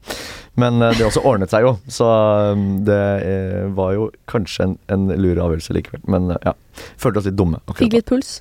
[0.58, 2.10] Men eh, det også ordnet seg jo, så
[2.56, 6.02] um, det eh, var jo kanskje en, en lur avgjørelse likevel.
[6.10, 6.56] Men eh, ja,
[6.98, 8.40] følte oss litt dumme Fikk litt puls.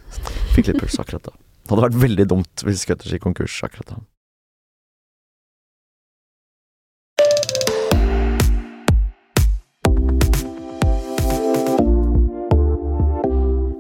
[0.57, 1.37] Fikk litt puls akkurat da.
[1.67, 4.01] Det hadde vært veldig dumt hvis Cutters gikk konkurs akkurat da.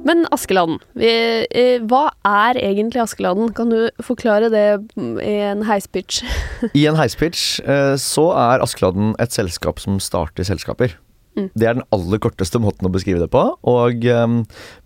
[0.06, 0.78] Men Askeladden.
[0.94, 3.50] Eh, hva er egentlig Askeladden?
[3.56, 6.22] Kan du forklare det mm, i en heispitch?
[6.78, 10.94] I en heispitch eh, så er Askeladden et selskap som starter selskaper.
[11.36, 11.50] Mm.
[11.52, 13.42] Det er den aller korteste måten å beskrive det på.
[13.68, 14.38] Og um,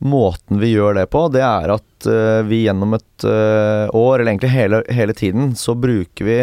[0.02, 4.33] måten vi gjør det på, det er at uh, vi gjennom et uh, år, eller
[4.33, 6.40] egentlig hele, hele tiden, så bruker vi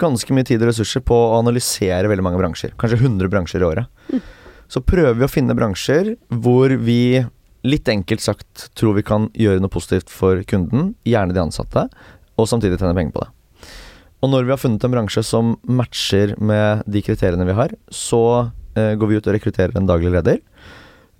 [0.00, 2.76] ganske mye tid og ressurser på å analysere veldig mange bransjer.
[2.78, 3.90] Kanskje 100 bransjer i året.
[4.10, 4.22] Mm.
[4.70, 7.24] så prøver vi å finne bransjer hvor vi
[7.66, 11.86] litt enkelt sagt tror vi kan gjøre noe positivt for kunden, gjerne de ansatte,
[12.40, 13.30] og samtidig tjene penger på det.
[14.20, 18.22] Og når vi har funnet en bransje som matcher med de kriteriene vi har, så
[18.76, 20.42] eh, går vi ut og rekrutterer en daglig leder.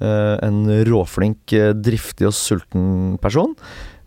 [0.04, 3.56] Eh, en råflink, eh, driftig og sulten person.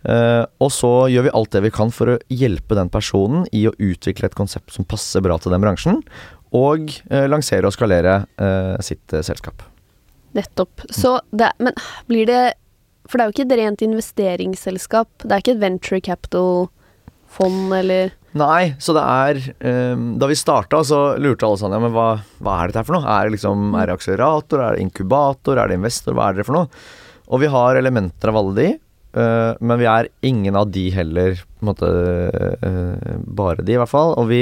[0.03, 3.65] Eh, og så gjør vi alt det vi kan for å hjelpe den personen i
[3.69, 6.01] å utvikle et konsept som passer bra til den bransjen,
[6.53, 9.63] og eh, lansere og skalere eh, sitt selskap.
[10.33, 10.85] Nettopp.
[10.89, 11.77] Så det Men
[12.09, 12.43] blir det
[13.07, 15.09] For det er jo ikke et rent investeringsselskap.
[15.23, 19.39] Det er ikke et venture capital-fond, eller Nei, så det er
[19.93, 22.07] um, Da vi starta, så lurte alle sånn Ja, men hva,
[22.41, 23.05] hva er dette her for noe?
[23.05, 24.63] Er det liksom Er det akselerator?
[24.63, 25.59] Er det inkubator?
[25.59, 26.17] Er det investor?
[26.17, 26.71] Hva er det for noe?
[27.33, 28.65] Og vi har elementer av alle de,
[29.15, 33.79] uh, men vi er ingen av de heller, på en måte uh, bare de, i
[33.79, 34.11] hvert fall.
[34.19, 34.41] Og vi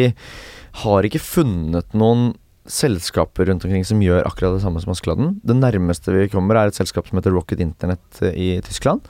[0.82, 2.32] har ikke funnet noen
[2.70, 5.36] selskaper rundt omkring som gjør akkurat det samme som Askeladden.
[5.44, 9.08] Det nærmeste vi kommer, er et selskap som heter Rocket Internet eh, i Tyskland.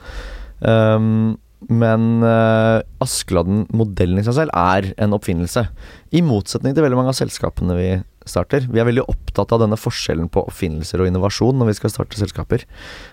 [0.60, 1.36] Um,
[1.70, 5.66] men uh, Askeladden-modellen i seg selv er en oppfinnelse.
[6.10, 7.90] I motsetning til veldig mange av selskapene vi
[8.26, 8.66] starter.
[8.70, 12.18] Vi er veldig opptatt av denne forskjellen på oppfinnelser og innovasjon når vi skal starte
[12.18, 12.66] selskaper.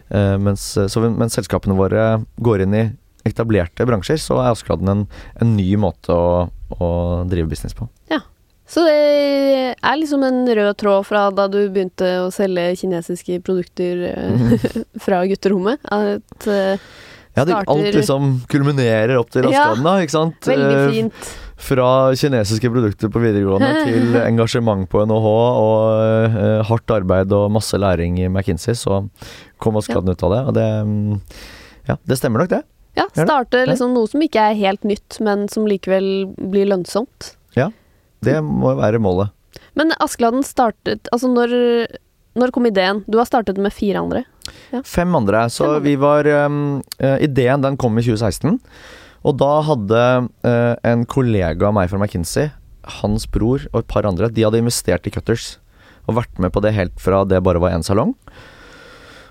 [0.09, 2.87] Uh, mens, så mens selskapene våre går inn i
[3.27, 5.07] etablerte bransjer, så er Askeladden en,
[5.43, 6.47] en ny måte å,
[6.79, 6.89] å
[7.29, 7.89] drive business på.
[8.69, 14.03] Så det er liksom en rød tråd fra da du begynte å selge kinesiske produkter
[14.11, 14.65] eh,
[15.05, 15.81] fra gutterommet.
[15.89, 16.89] At eh,
[17.37, 20.37] Ja, det, alt liksom kulminerer opp til Ja, ikke sant?
[20.45, 21.31] Veldig Eh, fint.
[21.59, 25.31] Fra kinesiske produkter på videregående til engasjement på NHH
[25.65, 26.37] og
[26.69, 29.01] hardt arbeid og masse læring i McKinsey, så
[29.59, 30.43] kom Askeladden ut av det.
[30.45, 31.17] Og det mm,
[31.89, 32.61] Ja, det stemmer nok, det.
[32.99, 37.33] Ja, starte liksom noe som ikke er helt nytt, men som likevel blir lønnsomt.
[38.25, 39.33] Det må jo være målet.
[39.79, 41.53] Men Askeladden startet Altså, når,
[42.39, 43.03] når kom ideen?
[43.07, 44.25] Du har startet med fire andre.
[44.85, 45.45] Fem andre.
[45.49, 45.85] Så Fem andre.
[45.85, 48.59] vi var um, eh, Ideen den kom i 2016.
[49.27, 50.03] Og da hadde
[50.47, 52.53] uh, en kollega av meg fra McKinsey,
[53.01, 55.57] hans bror og et par andre, de hadde investert i Cutters.
[56.07, 58.15] Og vært med på det helt fra det bare var én salong.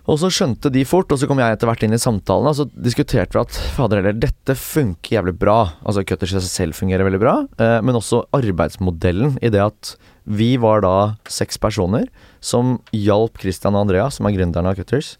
[0.09, 2.57] Og så skjønte de fort, og så kom jeg etter hvert inn i samtalen, og
[2.57, 5.59] så diskuterte vi at fader heller, dette funker jævlig bra.
[5.85, 9.99] Altså Cutters i seg selv fungerer veldig bra, eh, men også arbeidsmodellen i det at
[10.29, 10.95] vi var da
[11.33, 12.09] seks personer
[12.45, 15.15] som hjalp Christian og Andrea, som er gründerne av Cutters,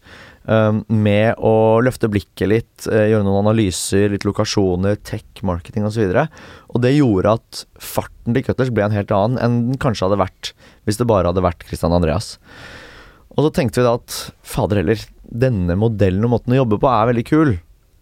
[0.49, 1.53] eh, med å
[1.85, 6.09] løfte blikket litt, eh, gjøre noen analyser, litt lokasjoner, tech, marketing osv.
[6.09, 9.81] Og, så og det gjorde at farten til Cutters ble en helt annen enn den
[9.81, 10.53] kanskje hadde vært
[10.85, 12.39] hvis det bare hadde vært Christian og Andreas.
[13.39, 16.89] Og så tenkte vi da at fader heller, denne modellen og måten å jobbe på
[16.91, 17.53] er veldig kul.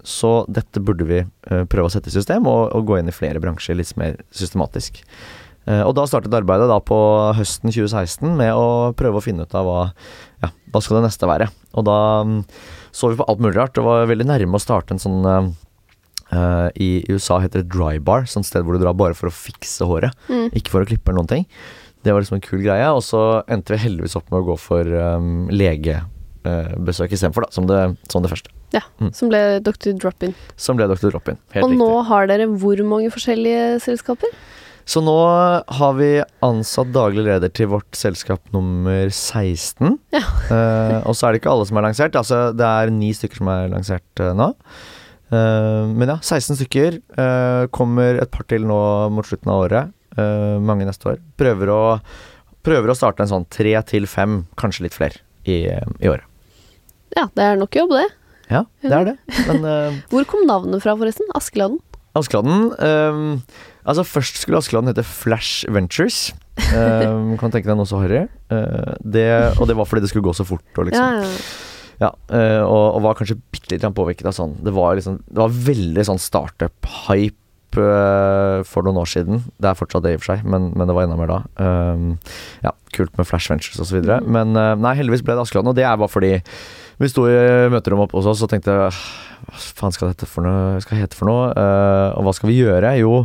[0.07, 3.15] Så dette burde vi eh, prøve å sette i system, og, og gå inn i
[3.15, 5.03] flere bransjer litt mer systematisk.
[5.67, 6.97] Eh, og da startet arbeidet da på
[7.37, 9.79] høsten 2016 med å prøve å finne ut av hva,
[10.45, 11.49] ja, hva skal det neste være.
[11.77, 12.37] Og da mm,
[12.95, 13.77] så vi på alt mulig rart.
[13.77, 18.25] og var veldig nærme å starte en sånn uh, I USA heter det dry bar,
[18.31, 20.47] sånn sted hvor du drar bare for å fikse håret, Mm.
[20.55, 21.45] ikke for å klippe eller noen ting.
[22.03, 22.87] Det var liksom en kul greie.
[22.93, 24.85] Og så endte vi heldigvis opp med å gå for
[25.17, 27.81] um, legebesøk istedenfor, da, som det,
[28.11, 28.53] som det første.
[28.75, 29.13] Ja, Mm.
[29.15, 29.93] Som ble Dr.
[29.95, 30.33] Drop-In.
[30.59, 31.09] Som ble Dr.
[31.13, 31.37] Drop-in.
[31.53, 31.79] Helt Og riktig.
[31.79, 34.31] nå har dere hvor mange forskjellige selskaper?
[34.87, 35.13] Så nå
[35.77, 36.09] har vi
[36.43, 39.97] ansatt daglig leder til vårt selskap nummer 16.
[40.15, 40.21] Ja.
[40.51, 42.15] uh, og så er det ikke alle som er lansert.
[42.15, 44.53] Altså det er ni stykker som er lansert uh, nå.
[45.31, 47.01] Uh, men ja, 16 stykker.
[47.75, 48.79] Kommer et par til nå
[49.11, 49.93] mot slutten av året.
[50.17, 51.19] Eh, mange neste år.
[51.39, 51.81] Prøver å,
[52.65, 56.25] prøver å starte en sånn tre til fem, kanskje litt flere, i, i året.
[57.15, 58.07] Ja, det er nok jobb, det.
[58.51, 59.15] Ja, det er det.
[59.49, 61.27] Men uh, Hvor kom navnet fra, forresten?
[61.35, 61.81] Askeladden?
[62.17, 63.31] Askeladden ehm,
[63.87, 66.31] Altså Først skulle Askeladden hete Flash Ventures.
[66.71, 68.25] Ehm, kan tenke deg noe så harry.
[68.51, 69.27] Uh, det,
[69.59, 70.65] og det var fordi det skulle gå så fort.
[70.75, 72.07] Og liksom, Ja, ja.
[72.07, 75.39] ja, eh, og, og var kanskje bitte litt påvirket av sånn Det var liksom Det
[75.39, 79.43] var veldig sånn startup-hype eh, for noen år siden.
[79.59, 81.39] Det er fortsatt det i og for seg, men, men det var enda mer da.
[81.59, 82.09] Um,
[82.63, 83.99] ja, kult med Flash Ventures osv.
[84.01, 84.27] Mm.
[84.33, 86.33] Men eh, nei, heldigvis ble det Askeladden, og det er bare fordi
[86.97, 87.37] vi sto i
[87.69, 88.89] møterommet oppe hos oss og tenkte hva
[89.53, 91.51] faen skal dette for noe, skal hete for noe?
[91.53, 92.95] Uh, og hva skal vi gjøre?
[92.97, 93.21] Jo,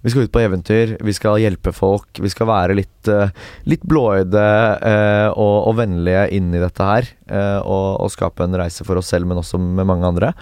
[0.00, 3.28] vi skal ut på eventyr, vi skal hjelpe folk, vi skal være litt, uh,
[3.68, 4.46] litt blåøyde
[4.80, 7.10] uh, og, og vennlige inn i dette her.
[7.30, 10.32] eh, og, og skape en reise for oss selv, men også med mange andre.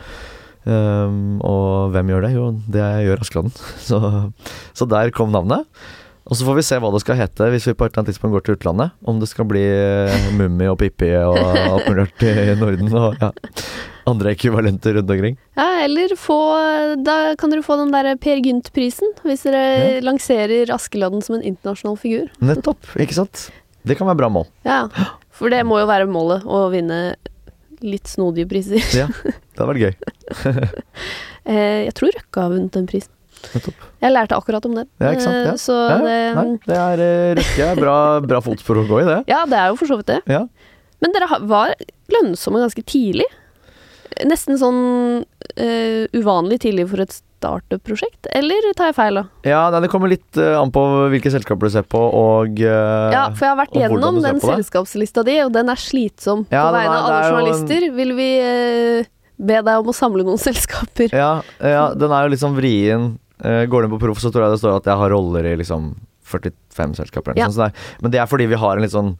[0.68, 2.32] Um, og hvem gjør det?
[2.36, 3.54] Jo, det gjør Askeladden.
[3.88, 3.98] Så,
[4.76, 5.64] så der kom navnet.
[6.28, 8.10] Og så får vi se hva det skal hete hvis vi på et eller annet
[8.12, 8.90] tidspunkt går til utlandet.
[9.08, 13.16] Om det skal bli eh, Mummi og Pippi og alt mulig rart i Norden og
[13.22, 13.30] ja,
[14.12, 15.38] andre ekvivalenter rundt omkring.
[15.56, 16.36] ja, eller få
[17.06, 20.04] Da kan dere få den der Per Gynt-prisen, hvis dere Ja.
[20.04, 22.28] lanserer Askeladden som en internasjonal figur.
[22.44, 23.46] Nettopp, ikke sant?
[23.88, 24.44] Det kan være bra mål.
[24.68, 24.82] Ja.
[25.32, 27.14] For det må jo være målet, å vinne
[27.80, 28.84] litt snodige priser.
[28.92, 29.08] Ja,
[29.58, 29.94] det hadde vært gøy.
[31.48, 33.08] Eh, jeg tror Røkke har vunnet den prisen.
[33.54, 33.84] Nettopp.
[34.02, 34.88] Jeg lærte akkurat om den.
[35.00, 35.54] Ja, ikke sant, ja.
[35.54, 38.98] Eh, Så Ja, det Nei, det er eh, Røkke er bra, bra fotspor å gå
[39.00, 39.18] i, det.
[39.30, 40.18] Ja, det er jo for så vidt det.
[40.28, 40.42] Ja.
[41.00, 41.72] Men dere var
[42.12, 43.24] lønnsomme ganske tidlig.
[44.26, 44.78] Nesten sånn
[45.22, 49.24] uh, uvanlig tidlig for et startup-prosjekt, eller tar jeg feil da?
[49.46, 53.12] Ja, nei, Det kommer litt uh, an på hvilke selskaper du ser på, og uh,
[53.14, 56.48] Ja, for jeg har vært gjennom den selskapslista di, og den er slitsom.
[56.50, 58.32] Ja, på vegne av alle er journalister vil vi
[59.38, 61.12] be deg om å samle noen selskaper.
[61.14, 63.12] ja, ja, den er jo litt sånn vrien.
[63.38, 65.46] Eh, går du inn på Proff, så tror jeg det står at jeg har roller
[65.46, 65.92] i liksom
[66.28, 67.32] 45 selskaper.
[67.32, 67.46] Eller Ja.
[67.48, 69.14] sånt, så det er, men det er fordi vi har en litt sånn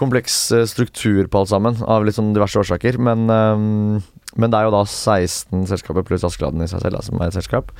[0.00, 2.96] kompleks eh, struktur på alt sammen, av litt sånn diverse årsaker.
[3.02, 3.98] Men, um,
[4.38, 7.28] men det er jo da 16 selskaper pluss Askeladden i seg selv da, som er
[7.28, 7.74] et selskap.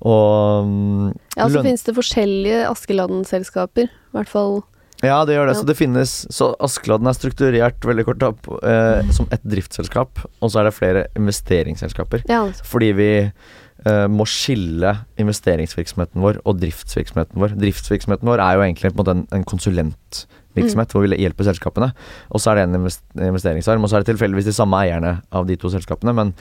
[0.00, 3.86] Og um, Ja, så finnes det forskjellige Askeladden-selskaper.
[3.92, 4.62] I hvert fall
[5.00, 5.56] Ja, det gjør det.
[5.56, 10.52] Så det finnes Så Askeladden er strukturert veldig kort opp eh, som et driftsselskap, og
[10.52, 12.26] så er det flere investeringsselskaper.
[12.28, 17.56] Ja, Fordi vi eh, må skille investeringsvirksomheten vår og driftsvirksomheten vår.
[17.62, 21.90] Driftsvirksomheten vår er jo egentlig på en, en, konsulentvirksomhet konsulentvirksomhet hvor vi hjelper selskapene.
[22.30, 22.88] Og så er det en
[23.30, 26.12] investeringsarm, og så er det tilfeldigvis de samme eierne av de to selskapene.
[26.12, 26.32] Men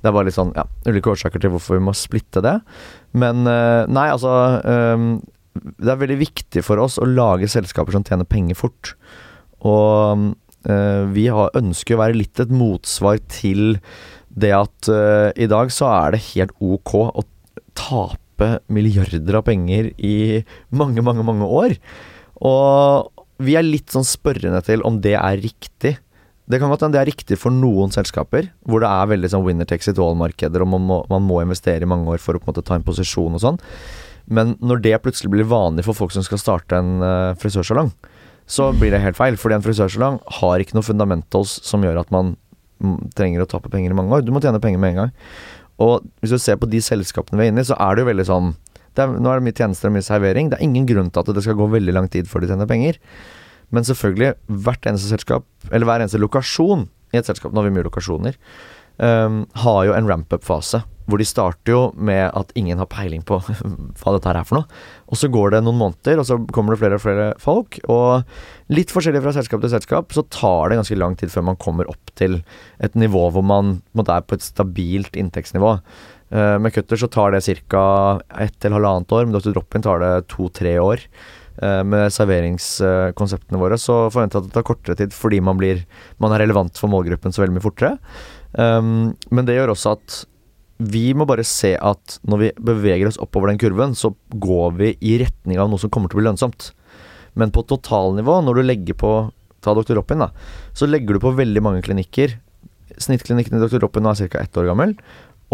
[0.00, 2.58] det er bare litt sånn, ja, ulike årsaker til hvorfor vi må splitte det.
[3.12, 4.32] Men eh, nei, altså
[4.64, 5.08] eh,
[5.78, 8.94] Det er veldig viktig for oss å lage selskaper som tjener penger fort.
[9.66, 10.30] Og
[10.68, 13.78] eh, vi har, ønsker å være litt et motsvar til
[14.28, 17.26] det at eh, i dag så er det helt ok å
[17.78, 21.78] tape milliarder av penger i mange, mange, mange år.
[22.46, 25.96] Og vi er litt sånn spørrende til om det er riktig.
[26.48, 29.44] Det kan godt hende det er riktig for noen selskaper, hvor det er veldig sånn
[29.44, 32.40] winner takes it all-markeder, og man må, man må investere i mange år for å
[32.40, 33.60] på en måte ta en posisjon og sånn.
[34.28, 37.92] Men når det plutselig blir vanlig for folk som skal starte en uh, frisørsalong,
[38.48, 39.38] så blir det helt feil.
[39.40, 42.34] Fordi en frisørsalong har ikke noe fundamentals som gjør at man
[42.80, 44.24] mm, trenger å tape penger i mange år.
[44.24, 45.14] Du må tjene penger med en gang.
[45.84, 48.10] Og hvis du ser på de selskapene vi er inne i, så er det jo
[48.10, 48.54] veldig sånn
[48.98, 50.48] er, Nå er det mye tjenester og mye servering.
[50.50, 52.66] Det er ingen grunn til at det skal gå veldig lang tid før de tjener
[52.66, 52.98] penger.
[53.74, 54.32] Men selvfølgelig,
[54.64, 58.34] hvert eneste selskap, eller hver eneste lokasjon i et selskap, nå har vi mye lokasjoner,
[58.98, 60.82] um, har jo en ramp-up-fase.
[61.08, 63.38] Hvor de starter jo med at ingen har peiling på
[64.00, 64.80] hva dette her er for noe.
[65.08, 67.80] Og så går det noen måneder, og så kommer det flere og flere folk.
[67.88, 71.60] Og litt forskjellig fra selskap til selskap, så tar det ganske lang tid før man
[71.60, 72.42] kommer opp til
[72.84, 75.78] et nivå hvor man på er på et stabilt inntektsnivå.
[76.28, 78.20] Uh, med Cutter så tar det ca.
[78.36, 79.54] ett til halvannet år, med Dr.
[79.56, 81.08] Drop-In tar det to-tre år.
[81.58, 85.80] Uh, med serveringskonseptene våre så forventer jeg at det tar kortere tid fordi man, blir,
[86.22, 87.96] man er relevant for målgruppen så veldig mye fortere.
[88.54, 90.20] Um, men det gjør også at
[90.78, 94.92] vi må bare se at når vi beveger oss oppover den kurven, så går vi
[95.02, 96.70] i retning av noe som kommer til å bli lønnsomt.
[97.38, 99.12] Men på totalnivå, når du legger på
[99.64, 99.96] Ta Dr.
[99.98, 100.28] Robin, da.
[100.70, 102.36] Så legger du på veldig mange klinikker.
[102.94, 103.80] Snittklinikken i Dr.
[103.82, 104.38] Robin er ca.
[104.38, 104.94] ett år gammel.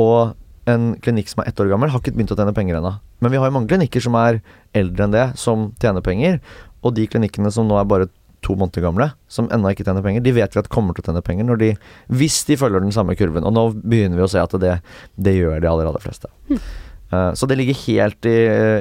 [0.00, 0.34] Og
[0.68, 2.94] en klinikk som er ett år gammel, har ikke begynt å tjene penger ennå.
[3.22, 4.40] Men vi har jo mange klinikker som er
[4.76, 6.40] eldre enn det, som tjener penger.
[6.84, 8.10] Og de klinikkene som nå er bare
[8.44, 11.08] to måneder gamle, som ennå ikke tjener penger, de vet vi at kommer til å
[11.08, 11.70] tjene penger de,
[12.12, 13.46] hvis de følger den samme kurven.
[13.46, 14.74] Og nå begynner vi å se at det,
[15.16, 16.28] det gjør de aller, aller fleste.
[16.50, 18.36] Uh, så det ligger helt i,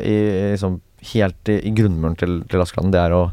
[0.09, 0.17] i,
[0.55, 0.81] liksom,
[1.13, 2.91] helt i, i grunnmuren til, til Askeland.
[2.95, 3.23] Det er å,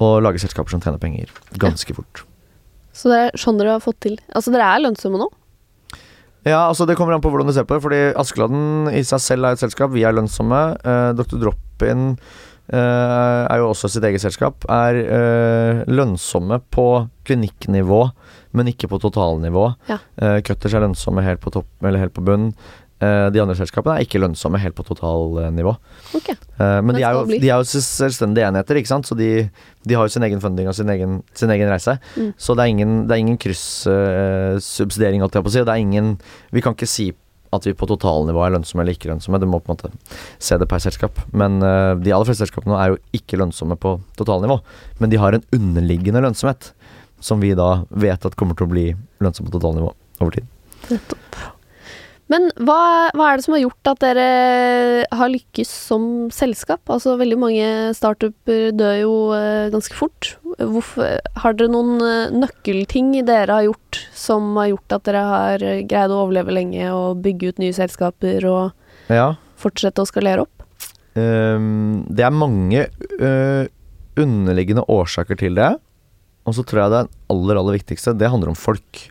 [0.00, 2.24] å lage selskaper som tjener penger ganske fort.
[2.96, 4.16] Så det er sånn dere har fått til.
[4.32, 5.28] Altså, dere er lønnsomme nå?
[6.46, 7.84] Ja, altså det kommer an på hvordan du ser på det.
[7.84, 9.90] Fordi Askeladden i seg selv er et selskap.
[9.94, 10.62] Vi er lønnsomme.
[10.86, 11.40] Uh, Dr.
[11.42, 14.66] Drop-In uh, er jo også sitt eget selskap.
[14.70, 16.86] Er uh, lønnsomme på
[17.26, 18.02] klinikknivå,
[18.56, 19.68] men ikke på totalnivå.
[19.90, 19.98] Ja.
[20.22, 22.52] Uh, Cutters er lønnsomme helt på topp, eller helt på bunn.
[22.96, 25.74] Uh, de andre selskapene er ikke lønnsomme helt på totalnivå.
[26.16, 26.30] Ok.
[26.56, 29.08] Uh, men Men de er, jo, de er jo selvstendige enheter, ikke sant?
[29.08, 29.50] så de,
[29.84, 31.98] de har jo sin egen funding og sin egen, sin egen reise.
[32.16, 32.32] Mm.
[32.40, 35.64] Så det er ingen, det er ingen kryssubsidiering, holdt jeg på å si.
[35.66, 36.16] Det er ingen
[36.56, 37.10] Vi kan ikke si
[37.54, 39.40] at vi på totalnivå er lønnsomme eller ikke lønnsomme.
[39.40, 39.92] Du må på en måte
[40.42, 41.20] se det per selskap.
[41.36, 44.58] Men uh, de aller fleste selskapene er jo ikke lønnsomme på totalnivå.
[45.02, 46.72] Men de har en underliggende lønnsomhet
[47.20, 48.88] som vi da vet at kommer til å bli
[49.24, 50.48] lønnsom på totalnivå over tid.
[50.90, 51.55] Nettopp.
[52.32, 54.24] Men hva, hva er det som har gjort at dere
[55.14, 56.82] har lykkes som selskap?
[56.90, 60.32] Altså Veldig mange startuper dør jo eh, ganske fort.
[60.58, 65.66] Hvorfor, har dere noen eh, nøkkelting dere har gjort som har gjort at dere har
[65.86, 69.36] greid å overleve lenge og bygge ut nye selskaper og Ja.
[69.62, 70.52] fortsette å skalere opp?
[71.16, 72.88] Um, det er mange
[73.22, 73.64] uh,
[74.20, 75.76] underliggende årsaker til det.
[76.46, 79.06] Og så tror jeg det aller, aller viktigste, det handler om folk.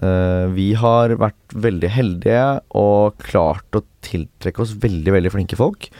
[0.00, 2.44] Eh, vi har vært veldig heldige
[2.78, 5.90] og klart å tiltrekke oss veldig, veldig flinke folk.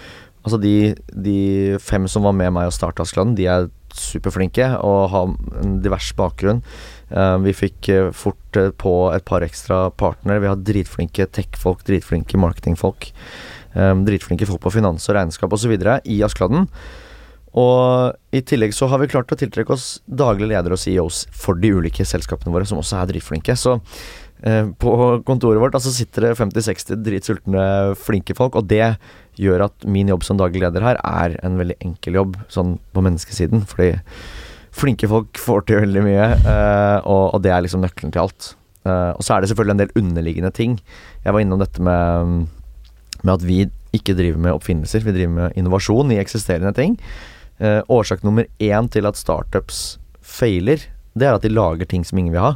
[0.40, 1.40] Altså de, de
[1.84, 6.08] fem som var med meg og starta Askeladden, de er superflinke og har en divers
[6.16, 6.62] bakgrunn.
[7.12, 10.40] Eh, vi fikk eh, fort på et par ekstra partnere.
[10.46, 13.12] Vi har dritflinke tech-folk, dritflinke marketingfolk.
[13.70, 15.76] dritflinke folk på finans og regnskap osv.
[16.04, 16.66] i Askeladden.
[17.58, 21.58] Og i tillegg så har vi klart å tiltrekke oss daglige ledere og CEOs for
[21.58, 23.56] de ulike selskapene våre, som også er dritflinke.
[23.58, 23.80] Så
[24.46, 24.92] eh, på
[25.26, 27.64] kontoret vårt altså sitter det 50-60 dritsultne,
[27.98, 28.94] flinke folk, og det
[29.40, 33.04] gjør at min jobb som daglig leder her er en veldig enkel jobb, sånn på
[33.06, 33.66] menneskesiden.
[33.70, 33.96] Fordi
[34.76, 38.52] flinke folk får til veldig mye, eh, og, det er liksom nøkkelen til alt.
[38.86, 40.78] Eh, og så er det selvfølgelig en del underliggende ting.
[41.24, 42.46] Jeg var innom dette med,
[43.24, 43.64] med at vi
[43.96, 46.94] ikke driver med oppfinnelser, vi driver med innovasjon i eksisterende ting.
[47.60, 50.80] Eh, årsak nummer én til at startups feiler,
[51.12, 52.54] det er at de lager ting som ingen vil ha.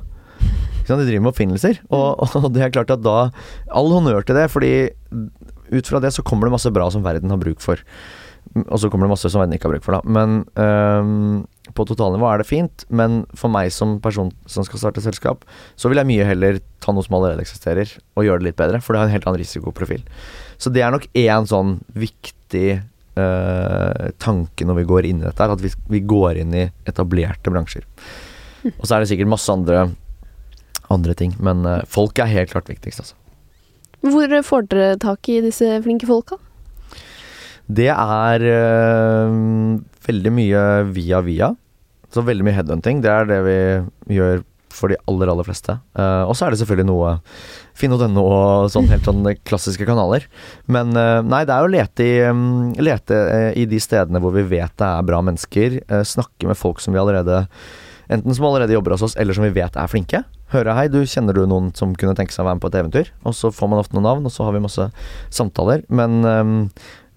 [0.84, 3.30] De driver med oppfinnelser, og, og, det er klart at da
[3.72, 4.72] All honnør til det, fordi
[5.72, 7.80] ut fra det så kommer det masse bra som verden har bruk for.
[8.68, 10.02] Og så kommer det masse som verden ikke har bruk for, da.
[10.04, 15.04] Men øhm, på totalnivå er det fint, men for meg som person som skal starte
[15.04, 15.44] selskap,
[15.80, 18.80] så vil jeg mye heller ta noe som allerede eksisterer, og gjøre det litt bedre,
[18.84, 20.04] for det har en helt annen risikoprofil.
[20.60, 22.82] Så det er nok én sånn viktig
[23.18, 27.52] uh, tanke når vi går inn i dette, at vi, vi går inn i etablerte
[27.52, 27.86] bransjer.
[28.78, 29.88] Og så er det sikkert masse andre,
[30.92, 33.20] andre ting, men uh, folk er helt klart viktigst, altså.
[34.04, 36.36] Hvor får dere tak i disse flinke folka?
[37.64, 39.36] Det er øh,
[40.06, 41.54] veldig mye via via.
[42.12, 43.00] Så veldig mye headhunting.
[43.00, 44.42] Det er det vi gjør
[44.74, 45.76] for de aller, aller fleste.
[45.96, 47.14] Uh, og så er det selvfølgelig noe
[47.78, 50.26] finn.no og sånn helt sånn klassiske kanaler.
[50.70, 54.34] Men uh, nei, det er å lete, i, um, lete uh, i, de stedene hvor
[54.36, 55.80] vi vet det er bra mennesker.
[56.06, 57.44] snakke med folk som vi allerede
[58.12, 60.18] Enten som allerede jobber hos oss, eller som vi vet er flinke.
[60.52, 62.76] Høre hei, du kjenner du noen som kunne tenke seg å være med på et
[62.82, 63.08] eventyr?
[63.24, 64.84] Og så får man ofte noen navn, og så har vi masse
[65.32, 65.86] samtaler.
[65.88, 66.52] Men um,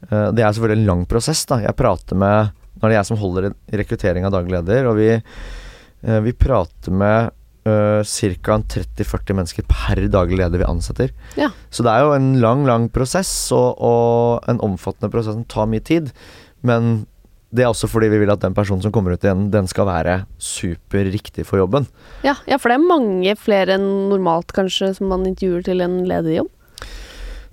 [0.08, 1.60] det er selvfølgelig en lang prosess, da.
[1.66, 3.50] Jeg prater med Nå er det jeg som holder
[3.82, 5.10] rekruttering av daglig leder, og vi,
[6.24, 7.36] vi prater med
[7.68, 8.58] uh, ca.
[8.74, 11.14] 30-40 mennesker per daglig leder vi ansetter.
[11.36, 11.52] Ja.
[11.70, 15.70] Så det er jo en lang, lang prosess, og, og en omfattende prosess som tar
[15.70, 16.14] mye tid.
[16.66, 17.06] Men
[17.56, 19.88] det er også fordi vi vil at den personen som kommer ut igjen, den skal
[19.88, 21.88] være superriktig for jobben.
[22.26, 26.02] Ja, ja, for det er mange flere enn normalt kanskje som man intervjuer til en
[26.10, 26.52] lederjobb?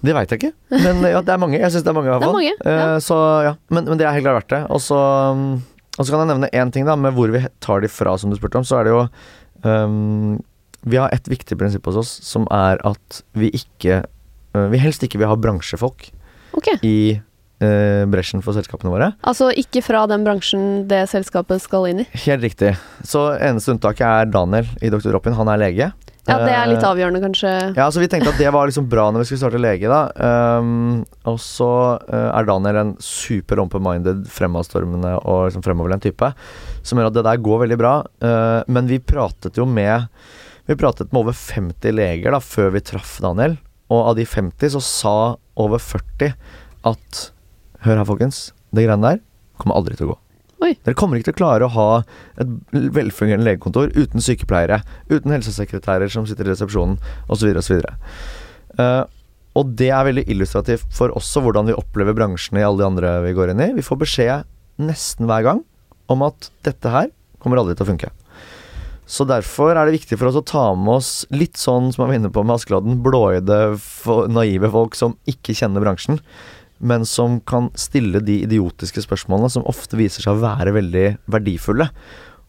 [0.04, 1.56] Det veit jeg ikke, men ja, det er mange.
[1.56, 2.34] Jeg syns det er mange i hvert fall.
[2.36, 2.74] Mange, ja.
[2.74, 4.60] Uh, så ja, men, men, det er helt klart verdt det.
[4.74, 4.98] Og så
[5.32, 5.46] um,
[5.96, 8.60] kan jeg nevne én ting, da, med hvor vi tar de fra, som du spurte
[8.60, 8.66] om.
[8.68, 9.06] Så er det jo
[9.64, 10.40] Um,
[10.84, 15.04] vi har et viktig prinsipp hos oss, som er at vi ikke uh, Vi helst
[15.04, 16.10] ikke vil ha bransjefolk
[16.56, 16.76] okay.
[16.84, 19.12] i uh, bresjen for selskapene våre.
[19.24, 22.08] Altså ikke fra den bransjen det selskapet skal inn i?
[22.26, 22.74] Helt riktig.
[23.06, 25.14] Så eneste unntaket er Daniel i Dr.
[25.16, 25.36] Robin.
[25.40, 25.90] Han er lege.
[26.24, 27.50] Ja, det er litt eh, avgjørende, kanskje.
[27.76, 30.06] Ja, så vi tenkte at det var liksom bra når vi skulle starte lege, da.
[30.56, 31.68] Um, og så
[32.00, 36.30] uh, er Daniel en super open-minded, fremadstormende og liksom fremoverlent type.
[36.80, 37.98] Som gjør at det der går veldig bra.
[38.24, 40.08] Uh, men vi pratet jo med
[40.64, 43.58] Vi pratet med over 50 leger da før vi traff Daniel.
[43.92, 45.16] Og av de 50 så sa
[45.60, 46.32] over 40
[46.88, 47.24] at
[47.84, 48.46] Hør her, folkens.
[48.72, 49.24] Det greiene der
[49.60, 50.23] kommer aldri til å gå.
[50.62, 50.72] Oi.
[50.86, 51.88] Dere kommer ikke til å klare å ha
[52.40, 52.54] et
[52.94, 56.96] velfungerende legekontor uten sykepleiere, uten helsesekretærer som sitter i resepsjonen,
[57.32, 57.82] osv., osv.
[58.78, 59.04] Uh,
[59.58, 63.14] og det er veldig illustrativt for også hvordan vi opplever bransjene i alle de andre
[63.26, 63.70] vi går inn i.
[63.76, 64.50] Vi får beskjed
[64.82, 65.62] nesten hver gang
[66.10, 67.10] om at dette her
[67.42, 68.10] kommer aldri til å funke.
[69.04, 72.10] Så derfor er det viktig for oss å ta med oss litt sånn som jeg
[72.10, 73.58] var inne på med Askeladden, blåøyde,
[74.32, 76.18] naive folk som ikke kjenner bransjen
[76.84, 81.88] men som kan stille de idiotiske spørsmålene som ofte viser seg å være veldig verdifulle.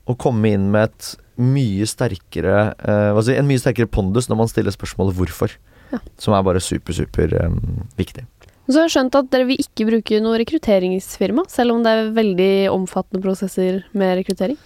[0.06, 4.52] Og komme inn med et mye sterkere eh, altså en mye sterkere pondus når man
[4.52, 5.58] stiller spørsmålet 'hvorfor'.
[5.94, 6.00] Ja.
[6.20, 7.58] Som er bare super, super eh,
[7.98, 8.26] viktig.
[8.66, 12.14] Så jeg har skjønt at dere vil ikke bruke noe rekrutteringsfirma, selv om det er
[12.16, 14.58] veldig omfattende prosesser med rekruttering?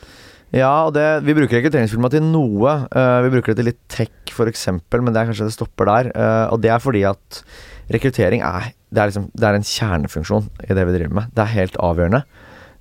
[0.55, 2.77] Ja, og det, vi bruker rekrutteringsfirma til noe.
[2.95, 6.09] Uh, vi bruker det til litt tech f.eks., men det er kanskje det stopper der.
[6.15, 7.43] Uh, og det er fordi at
[7.93, 11.33] rekruttering er det er, liksom, det er en kjernefunksjon i det vi driver med.
[11.35, 12.23] Det er helt avgjørende.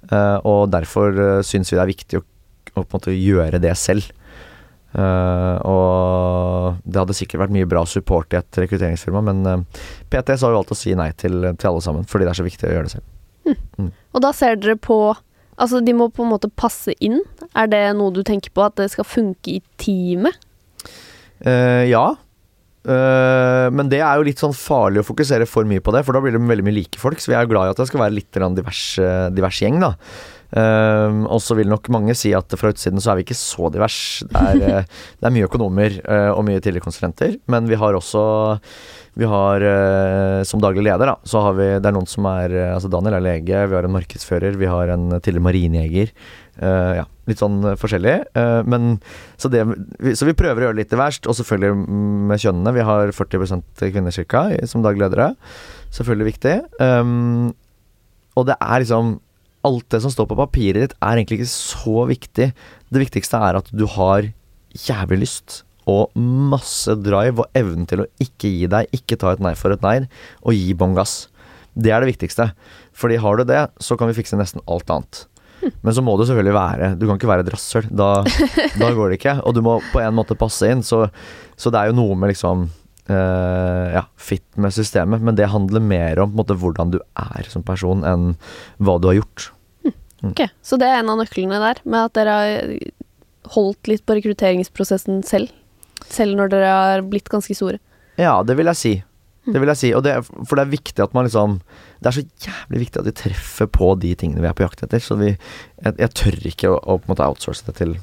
[0.08, 2.22] Uh, og derfor uh, syns vi det er viktig å,
[2.72, 4.08] å, måte gjøre det selv.
[4.96, 10.46] Uh, og det hadde sikkert vært mye bra support i et rekrutteringsfirma, men uh, PTS
[10.46, 12.70] har jo valgt å si nei til, til, alle sammen, fordi det er så viktig
[12.70, 13.10] å gjøre det selv.
[13.44, 13.58] Mm.
[13.76, 13.90] Mm.
[14.16, 15.00] Og da ser dere på
[15.58, 17.16] Altså, de må på en måte passe inn.
[17.58, 20.36] Er det noe du tenker på, at det skal funke i teamet?
[21.42, 22.12] Uh, ja,
[22.88, 26.22] men det er jo litt sånn farlig å fokusere for mye på det, for da
[26.24, 27.20] blir det veldig mye like folk.
[27.20, 29.80] Så vi er jo glad i at det skal være litt divers, uh, divers gjeng,
[29.84, 29.92] da.
[30.48, 33.68] Um, og så vil nok mange si at fra utsiden så er vi ikke så
[33.72, 33.98] divers.
[34.24, 37.98] Det er, uh, det er mye økonomer uh, og mye tidligere konsulenter, men vi har
[37.98, 38.22] også
[39.18, 42.54] vi har uh, som daglig leder, da, så har vi Det er noen som er
[42.70, 46.12] Altså Daniel er lege, vi har en markedsfører, vi har en tidligere marinjeger.
[46.58, 48.14] ja, litt sånn forskjellig.
[48.66, 48.96] men
[49.38, 49.62] så, det,
[50.18, 51.76] så vi prøver å gjøre det litt verst, og selvfølgelig
[52.30, 52.72] med kjønnene.
[52.74, 54.42] Vi har 40% kvinner ca.
[54.66, 55.28] som daglig ledere.
[55.94, 56.56] Selvfølgelig viktig.
[56.82, 57.54] Um,
[58.34, 59.18] og det er liksom
[59.68, 62.50] Alt det som står på papiret ditt, er egentlig ikke så viktig.
[62.88, 64.30] Det viktigste er at du har
[64.88, 69.42] jævlig lyst og masse drive og evnen til å ikke gi deg, ikke ta et
[69.44, 70.02] nei for et nei,
[70.44, 71.26] og gi bånn gass.
[71.78, 72.50] Det er det viktigste.
[72.98, 75.24] Fordi har du det, så kan vi fikse nesten alt annet.
[75.82, 77.88] Men så må du selvfølgelig være Du kan ikke være et rasshøl.
[77.90, 78.22] Da,
[78.80, 79.38] da, går det ikke.
[79.46, 80.84] Og du må på en måte passe inn.
[80.86, 81.06] Så,
[81.58, 82.68] så det er jo noe med liksom
[83.10, 87.64] uh, ja, fit med systemet, men det handler mer om måte, hvordan du er som
[87.66, 88.34] person, enn
[88.78, 89.50] hva du har gjort.
[90.22, 90.32] Mm.
[90.32, 92.72] Ok, Så det er en av nøklene der, med at dere har
[93.54, 95.52] holdt litt på rekrutteringsprosessen selv?
[96.08, 97.78] Selv når dere har blitt ganske store?
[98.18, 98.94] Ja, det vil jeg si.
[99.46, 99.52] Hm.
[99.54, 99.92] Det vil jeg si.
[100.04, 100.14] Det,
[100.44, 101.60] for det er viktig at man liksom
[101.98, 104.84] Det er så jævlig viktig at vi treffer på de tingene vi er på jakt
[104.84, 105.02] etter.
[105.02, 107.96] Så vi, jeg, jeg tør ikke å, å, på en måte outsource det til,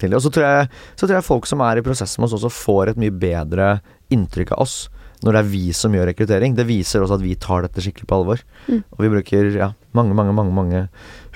[0.00, 0.18] til det.
[0.18, 2.52] Og så tror, jeg, så tror jeg folk som er i prosessen med oss også
[2.52, 3.76] får et mye bedre
[4.14, 4.84] inntrykk av oss
[5.24, 6.56] når det er vi som gjør rekruttering.
[6.56, 8.42] Det viser også at vi tar dette skikkelig på alvor.
[8.68, 8.82] Mm.
[8.82, 10.82] Og vi bruker ja, mange, mange, mange mange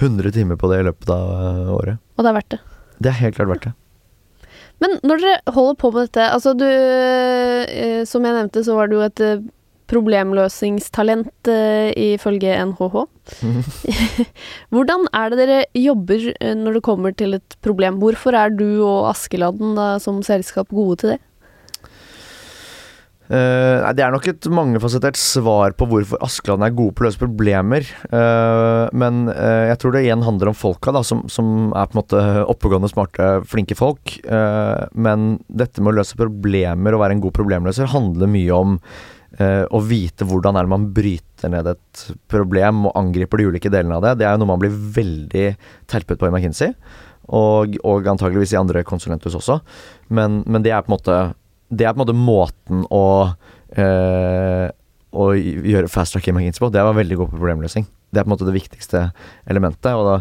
[0.00, 2.00] hundre timer på det i løpet av uh, året.
[2.16, 2.60] Og det er verdt det?
[3.00, 3.76] Det er helt klart verdt det.
[4.80, 8.88] Men når dere holder på med dette Altså, du eh, Som jeg nevnte, så var
[8.88, 9.42] du et eh,
[9.90, 13.00] problemløsningstalent eh, ifølge NHH.
[14.72, 17.98] Hvordan er det dere jobber eh, når det kommer til et problem?
[17.98, 21.18] Hvorfor er du og Askeladden da, som selskap gode til det?
[23.30, 27.20] Uh, det er nok et mangefasettert svar på hvorfor Askeland er gode på å løse
[27.20, 27.86] problemer.
[28.10, 31.94] Uh, men uh, jeg tror det igjen handler om folka, da, som, som er på
[31.94, 34.16] en måte oppegående, smarte, flinke folk.
[34.92, 38.76] men dette med å løse problemer og være en god problemløser handler mye om
[39.40, 43.96] å vite hvordan er det man bryter ned et problem og angriper de ulike delene
[43.96, 44.16] av det.
[44.20, 45.44] Det er jo noe man blir veldig
[45.88, 46.74] terpet på i McKinsey.
[47.30, 49.60] Og, og antageligvis i andre konsulenthus også.
[50.10, 51.20] Men, men det er på en måte
[51.70, 53.06] det er på en måte måten å
[53.78, 54.68] øh,
[55.10, 56.70] å gjøre fast track McKinsey på.
[56.72, 57.86] Det var veldig god problemløsning.
[58.10, 59.08] Det er på en måte det viktigste
[59.50, 59.90] elementet.
[59.94, 60.18] Og, da,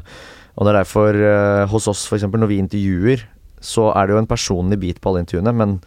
[0.55, 2.25] og det er derfor øh, hos oss, f.eks.
[2.29, 3.25] når vi intervjuer,
[3.61, 5.77] så er det jo en personlig bit på alle intervjuene, men,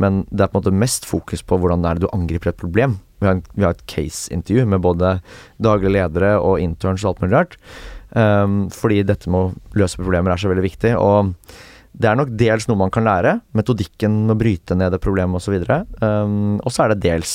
[0.00, 2.60] men, det er på en måte mest fokus på hvordan det er du angriper et
[2.60, 2.98] problem.
[3.20, 5.18] Vi har, en, vi har et case-intervju med både
[5.62, 7.58] daglige ledere og interns og alt mulig rart.
[8.10, 10.94] Um, fordi dette med å løse problemer er så veldig viktig.
[10.98, 11.34] Og
[11.92, 15.40] det er nok dels noe man kan lære, metodikken med å bryte ned det problemet
[15.40, 15.56] osv.
[16.00, 17.34] Um, og så er det dels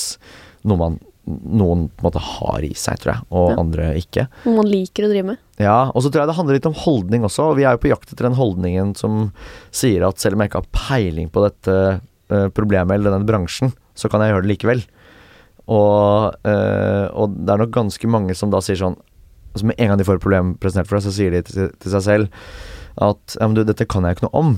[0.65, 3.55] noe man noen på en måte har i seg, tror jeg, og ja.
[3.61, 4.27] andre ikke.
[4.45, 5.39] Noe man liker å drive med.
[5.61, 7.47] Ja, og så tror jeg det handler litt om holdning også.
[7.49, 9.31] Og vi er jo på jakt etter den holdningen som
[9.73, 13.73] sier at selv om jeg ikke har peiling på dette uh, problemet eller denne bransjen,
[13.97, 14.85] så kan jeg gjøre det likevel.
[15.65, 18.99] Og, uh, og, det er nok ganske mange som da sier sånn
[19.55, 21.69] altså Med en gang de får et problem presentert for deg, så sier de til,
[21.79, 22.45] til seg selv
[23.01, 24.55] at ja, men du, dette kan jeg ikke noe om,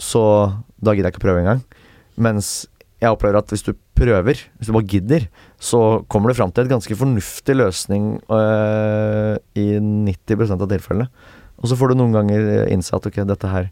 [0.00, 0.22] så
[0.82, 1.62] da gidder jeg ikke prøve engang.
[2.18, 2.64] Mens
[3.02, 5.26] jeg opplever at hvis du prøver, hvis du bare gidder,
[5.62, 11.08] så kommer du fram til et ganske fornuftig løsning øh, i 90% av tilfellene.
[11.62, 13.70] Og så får du noen ganger innse at ok, dette her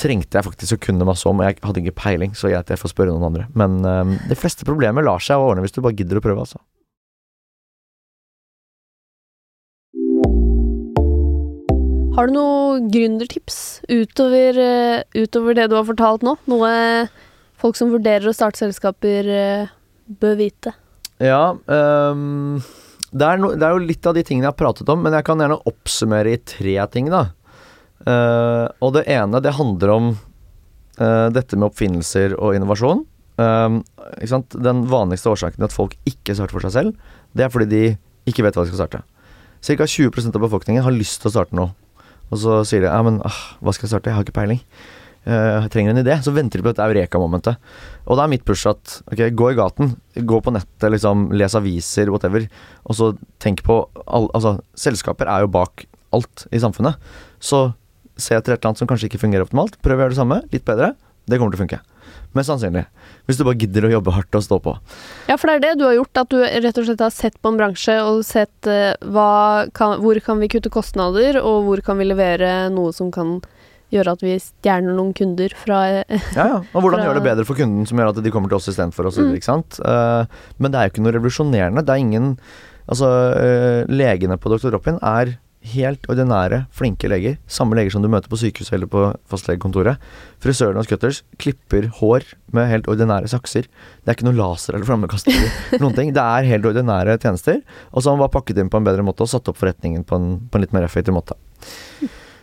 [0.00, 2.80] trengte jeg faktisk å kunne masse om, og jeg hadde ikke peiling, så greit, jeg
[2.80, 3.48] får spørre noen andre.
[3.58, 6.62] Men øh, de fleste problemer lar seg ordne hvis du bare gidder å prøve, altså.
[12.12, 13.56] Har du noen gründertips
[13.88, 16.34] utover, uh, utover, det du har fortalt nå?
[16.50, 16.72] Noe
[17.56, 19.70] folk som vurderer å starte selskaper, uh,
[20.20, 20.74] bør vite?
[21.22, 22.58] Ja um,
[23.14, 25.16] det, er no, det, er jo litt av de tingene jeg har pratet om, men
[25.16, 27.22] jeg kan gjerne oppsummere i tre ting, da.
[28.04, 30.12] Uh, og det ene, det handler om
[31.02, 33.00] dette med oppfinnelser og innovasjon.
[33.40, 33.78] Um,
[34.52, 37.84] Den vanligste årsaken til at folk ikke starter for seg selv, det er fordi de
[38.28, 39.00] ikke vet hva de skal starte.
[39.64, 39.86] Ca.
[39.88, 41.72] 20% av befolkningen har lyst til å starte noe.
[42.32, 44.62] Og så sier de ja, men ah, hva skal jeg starte, jeg har ikke peiling.
[45.22, 46.16] Jeg trenger en idé.
[46.24, 47.60] Så venter de på dette eureka-momentet.
[48.08, 51.54] Og da er mitt push at ok, gå i gaten, gå på nettet, liksom, les
[51.58, 52.48] aviser, whatever.
[52.88, 53.12] Og så
[53.42, 56.98] tenk på all, Altså, selskaper er jo bak alt i samfunnet.
[57.38, 57.70] Så
[58.18, 59.78] se etter et eller annet som kanskje ikke fungerer optimalt.
[59.84, 60.92] Prøv å gjøre det samme, litt bedre.
[61.28, 61.80] Det kommer til å funke.
[62.36, 62.86] Mest sannsynlig.
[63.28, 64.72] Hvis du bare gidder å jobbe hardt og stå på.
[65.28, 66.22] Ja, for det er det du har gjort.
[66.22, 70.20] At du rett og slett har sett på en bransje og sett uh, kan, hvor
[70.24, 73.38] kan vi kutte kostnader, og hvor kan vi levere noe som kan
[73.92, 75.82] gjøre at vi stjerner noen kunder fra
[76.38, 76.58] Ja, ja.
[76.72, 79.10] Og hvordan gjøre det bedre for kunden, som gjør at de kommer til oss istedenfor
[79.10, 79.20] oss.
[79.20, 79.36] Mm.
[79.36, 79.80] Ikke sant?
[79.84, 80.24] Uh,
[80.56, 81.86] men det er jo ikke noe revolusjonerende.
[81.86, 82.36] Det er ingen
[82.92, 83.06] Altså,
[83.86, 84.72] legene på Dr.
[84.72, 87.36] Droppin er Helt ordinære, flinke leger.
[87.46, 90.00] Samme leger som du møter på sykehuset eller på fastlegekontoret.
[90.42, 93.68] Frisøren hos Cutters klipper hår med helt ordinære sakser.
[93.70, 95.38] Det er ikke noe laser eller flammekaster.
[95.82, 96.10] noen ting.
[96.16, 97.62] Det er helt ordinære tjenester.
[97.92, 100.02] Og så har man bare pakket inn på en bedre måte og satt opp forretningen
[100.02, 101.38] på en, på en litt mer effektiv måte.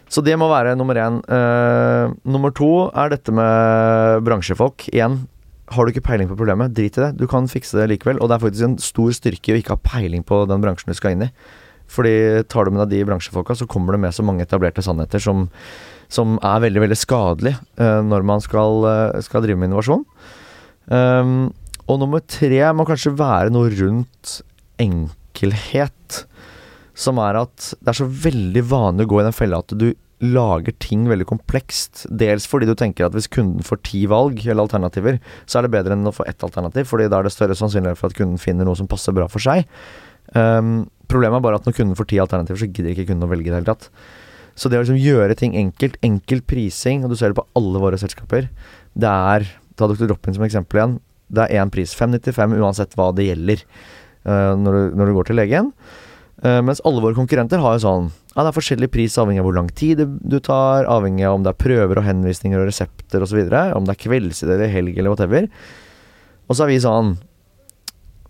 [0.09, 1.19] Så det må være nummer én.
[1.27, 4.87] Uh, nummer to er dette med bransjefolk.
[4.95, 5.25] Igjen,
[5.69, 7.13] har du ikke peiling på problemet, drit i det.
[7.19, 8.23] Du kan fikse det likevel.
[8.23, 10.97] Og det er faktisk en stor styrke å ikke ha peiling på den bransjen du
[10.97, 11.33] skal inn i.
[11.89, 12.13] Fordi
[12.51, 15.47] tar du med deg de bransjefolka, så kommer det med så mange etablerte sannheter som,
[16.11, 20.05] som er veldig, veldig skadelige uh, når man skal, uh, skal, drive med innovasjon.
[20.89, 21.49] Um,
[21.89, 24.39] og nummer tre må kanskje være noe rundt
[24.81, 26.23] enkelhet.
[26.99, 29.89] Som er at det er så veldig vanlig å gå i den fella at du
[30.19, 32.03] lager ting veldig komplekst.
[32.11, 35.73] Dels fordi du tenker at hvis kunden får ti valg eller alternativer, så er det
[35.77, 38.41] bedre enn å få ett alternativ, fordi da er det større sannsynlighet for at kunden
[38.41, 39.63] finner noe som passer bra for seg.
[40.35, 43.31] Um, Problemet er bare at når kunden får ti alternativer, så gidder ikke kunden å
[43.31, 43.89] velge det hele tatt.
[44.59, 47.81] Så det å liksom gjøre ting enkelt, enkel prising, og du ser det på alle
[47.81, 48.49] våre selskaper,
[48.99, 49.47] det er
[49.79, 50.09] Ta Dr.
[50.09, 50.95] Droppin som eksempel igjen.
[51.31, 51.93] Det er én pris.
[51.95, 53.61] 595 uansett hva det gjelder
[54.27, 55.69] uh, når, du, når, du, går til legen.
[56.43, 59.47] Uh, mens alle våre konkurrenter har jo sånn ja, det er forskjellig pris avhengig av
[59.47, 63.23] hvor lang tid du tar, avhengig av om det er prøver og henvisninger og resepter
[63.25, 63.39] osv.,
[63.75, 65.47] om det er kveldstid eller helg eller whatever.
[66.47, 67.17] Og så er vi sånn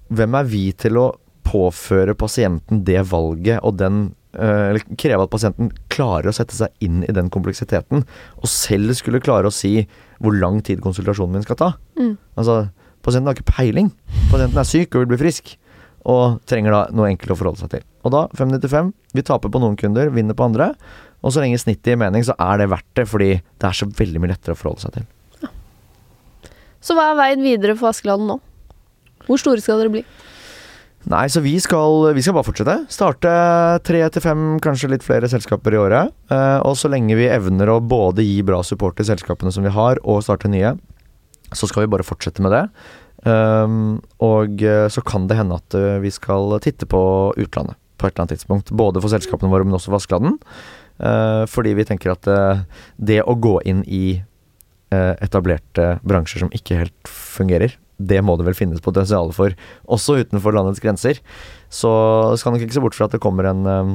[0.10, 1.04] Hvem er vi til å
[1.48, 4.02] påføre pasienten det valget og den
[4.38, 8.04] eh, Eller kreve at pasienten klarer å sette seg inn i den kompleksiteten,
[8.38, 9.88] og selv skulle klare å si
[10.20, 11.72] hvor lang tid konsultasjonen min skal ta.
[12.00, 12.16] Mm.
[12.38, 12.62] Altså,
[13.06, 13.90] pasienten har ikke peiling.
[14.30, 15.56] Pasienten er syk og vil bli frisk,
[16.10, 17.86] og trenger da noe enkelt å forholde seg til.
[18.08, 20.74] Og da, 595, vi taper på noen kunder, vinner på andre.
[21.20, 23.90] Og så lenge snittet gir mening, så er det verdt det, fordi det er så
[23.90, 25.08] veldig mye lettere å forholde seg til.
[25.44, 25.52] Ja.
[26.84, 28.40] Så hva er veien videre for Askeladden nå?
[29.28, 30.04] Hvor store skal dere bli?
[31.08, 32.76] Nei, så vi skal, vi skal bare fortsette.
[32.92, 33.32] Starte
[33.88, 36.12] tre til fem, kanskje litt flere selskaper i året.
[36.28, 39.72] Eh, og så lenge vi evner å både gi bra support til selskapene som vi
[39.72, 40.74] har, og starte nye,
[41.56, 42.66] så skal vi bare fortsette med det.
[43.24, 47.02] Um, og eh, så kan det hende at uh, vi skal titte på
[47.36, 48.72] utlandet på et eller annet tidspunkt.
[48.76, 50.36] Både for selskapene våre, men også for Askeladden.
[51.00, 52.28] Uh, fordi vi tenker at
[53.00, 54.20] det å gå inn i
[54.90, 59.56] etablerte bransjer som ikke helt fungerer, det må det vel finnes potensial for,
[59.92, 61.20] også utenfor landets grenser.
[61.70, 61.92] Så
[62.40, 63.92] skal nok ikke se bort fra at det kommer en, um,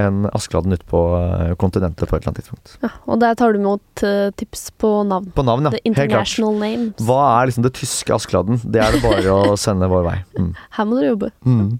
[0.00, 2.78] en Askeladden ut på uh, kontinentet på et eller annet tidspunkt.
[2.84, 5.28] Ja, og der tar du imot uh, tips på navn?
[5.36, 5.76] På navn, ja.
[5.76, 6.96] The international names.
[7.04, 8.60] Hva er liksom det tyske Askeladden?
[8.64, 10.18] Det er det bare å sende vår vei.
[10.40, 10.50] Mm.
[10.80, 11.32] Her må dere jobbe.
[11.44, 11.70] Mm.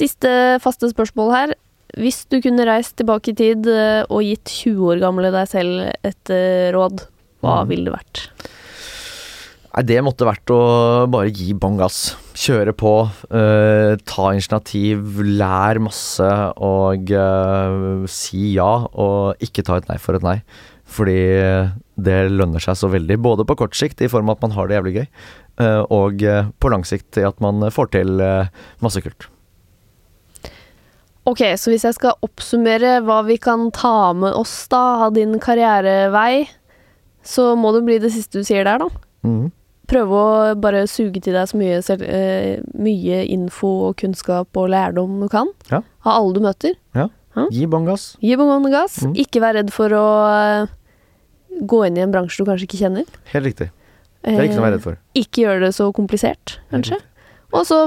[0.00, 1.58] Siste faste spørsmål her.
[1.98, 6.30] Hvis du kunne reist tilbake i tid og gitt 20 år gamle deg selv et
[6.70, 7.02] råd,
[7.42, 7.70] hva mm.
[7.72, 8.20] ville det vært?
[9.70, 10.62] Nei, det måtte vært å
[11.10, 12.16] bare gi bånn gass.
[12.34, 16.26] Kjøre på, uh, ta initiativ, lær masse
[16.58, 20.40] og uh, si ja, og ikke ta et nei for et nei.
[20.90, 21.20] Fordi
[22.02, 24.66] det lønner seg så veldig, både på kort sikt i form av at man har
[24.66, 25.06] det jævlig gøy,
[25.62, 26.26] uh, og
[26.58, 28.24] på lang sikt i at man får til
[28.82, 29.28] masse kult.
[31.30, 35.38] Ok, så hvis jeg skal oppsummere hva vi kan ta med oss da av din
[35.38, 36.48] karrierevei,
[37.22, 39.06] så må det bli det siste du sier der, da.
[39.22, 39.52] Mm
[39.90, 44.70] prøve å bare suge til deg så mye, selv, uh, mye info og kunnskap og
[44.72, 45.50] lærdom du kan.
[45.70, 45.82] Ja.
[46.06, 46.76] Av alle du møter.
[46.96, 47.10] Ja.
[47.54, 48.14] Gi bånn gass.
[48.24, 49.00] Gi bånn gass.
[49.06, 49.14] Mm.
[49.22, 50.72] Ikke vær redd for å uh,
[51.60, 53.20] gå inn i en bransje du kanskje ikke kjenner.
[53.34, 53.70] Helt riktig.
[54.20, 54.98] Det er ikke noe å være redd for.
[54.98, 56.98] Eh, ikke gjør det så komplisert, kanskje.
[57.56, 57.80] Og så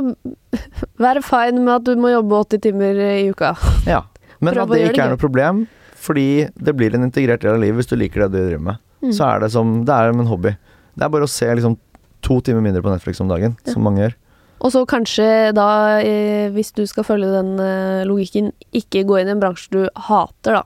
[1.03, 3.53] vær fine med at du må jobbe 80 timer i uka.
[3.89, 4.03] Ja,
[4.43, 5.65] men at det ikke er noe problem,
[6.03, 8.81] fordi det blir en integrert del av livet hvis du liker det du driver med.
[9.03, 9.11] Mm.
[9.15, 10.55] Så er det som Det er en hobby.
[10.93, 11.77] Det er bare å se liksom
[12.24, 13.76] to timer mindre på Netflix om dagen, ja.
[13.76, 14.17] som mange gjør.
[14.63, 19.32] Og så kanskje da, eh, hvis du skal følge den eh, logikken, ikke gå inn
[19.32, 20.63] i en bransje du hater, da.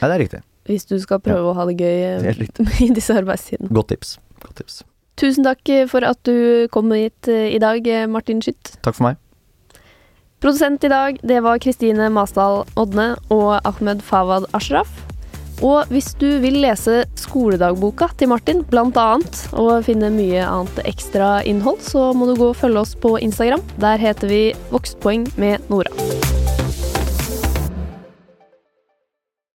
[0.00, 0.42] Ja, det er riktig.
[0.66, 1.52] Hvis du skal prøve ja.
[1.52, 2.40] å ha det gøy eh,
[2.86, 3.68] i disse arbeidstidene.
[3.76, 4.16] Godt tips.
[4.44, 4.80] Godt tips.
[5.20, 8.74] Tusen takk for at du kom hit i dag, Martin Skytt.
[8.84, 9.20] Takk for meg.
[10.44, 15.05] Produsent i dag, det var Kristine Masdal Odne og Ahmed Fawad Ashraf.
[15.64, 21.38] Og hvis du vil lese skoledagboka til Martin, blant annet, og finne mye annet ekstra
[21.48, 23.64] innhold, så må du gå og følge oss på Instagram.
[23.80, 24.42] Der heter vi
[24.72, 26.45] Vokstpoeng med Nora.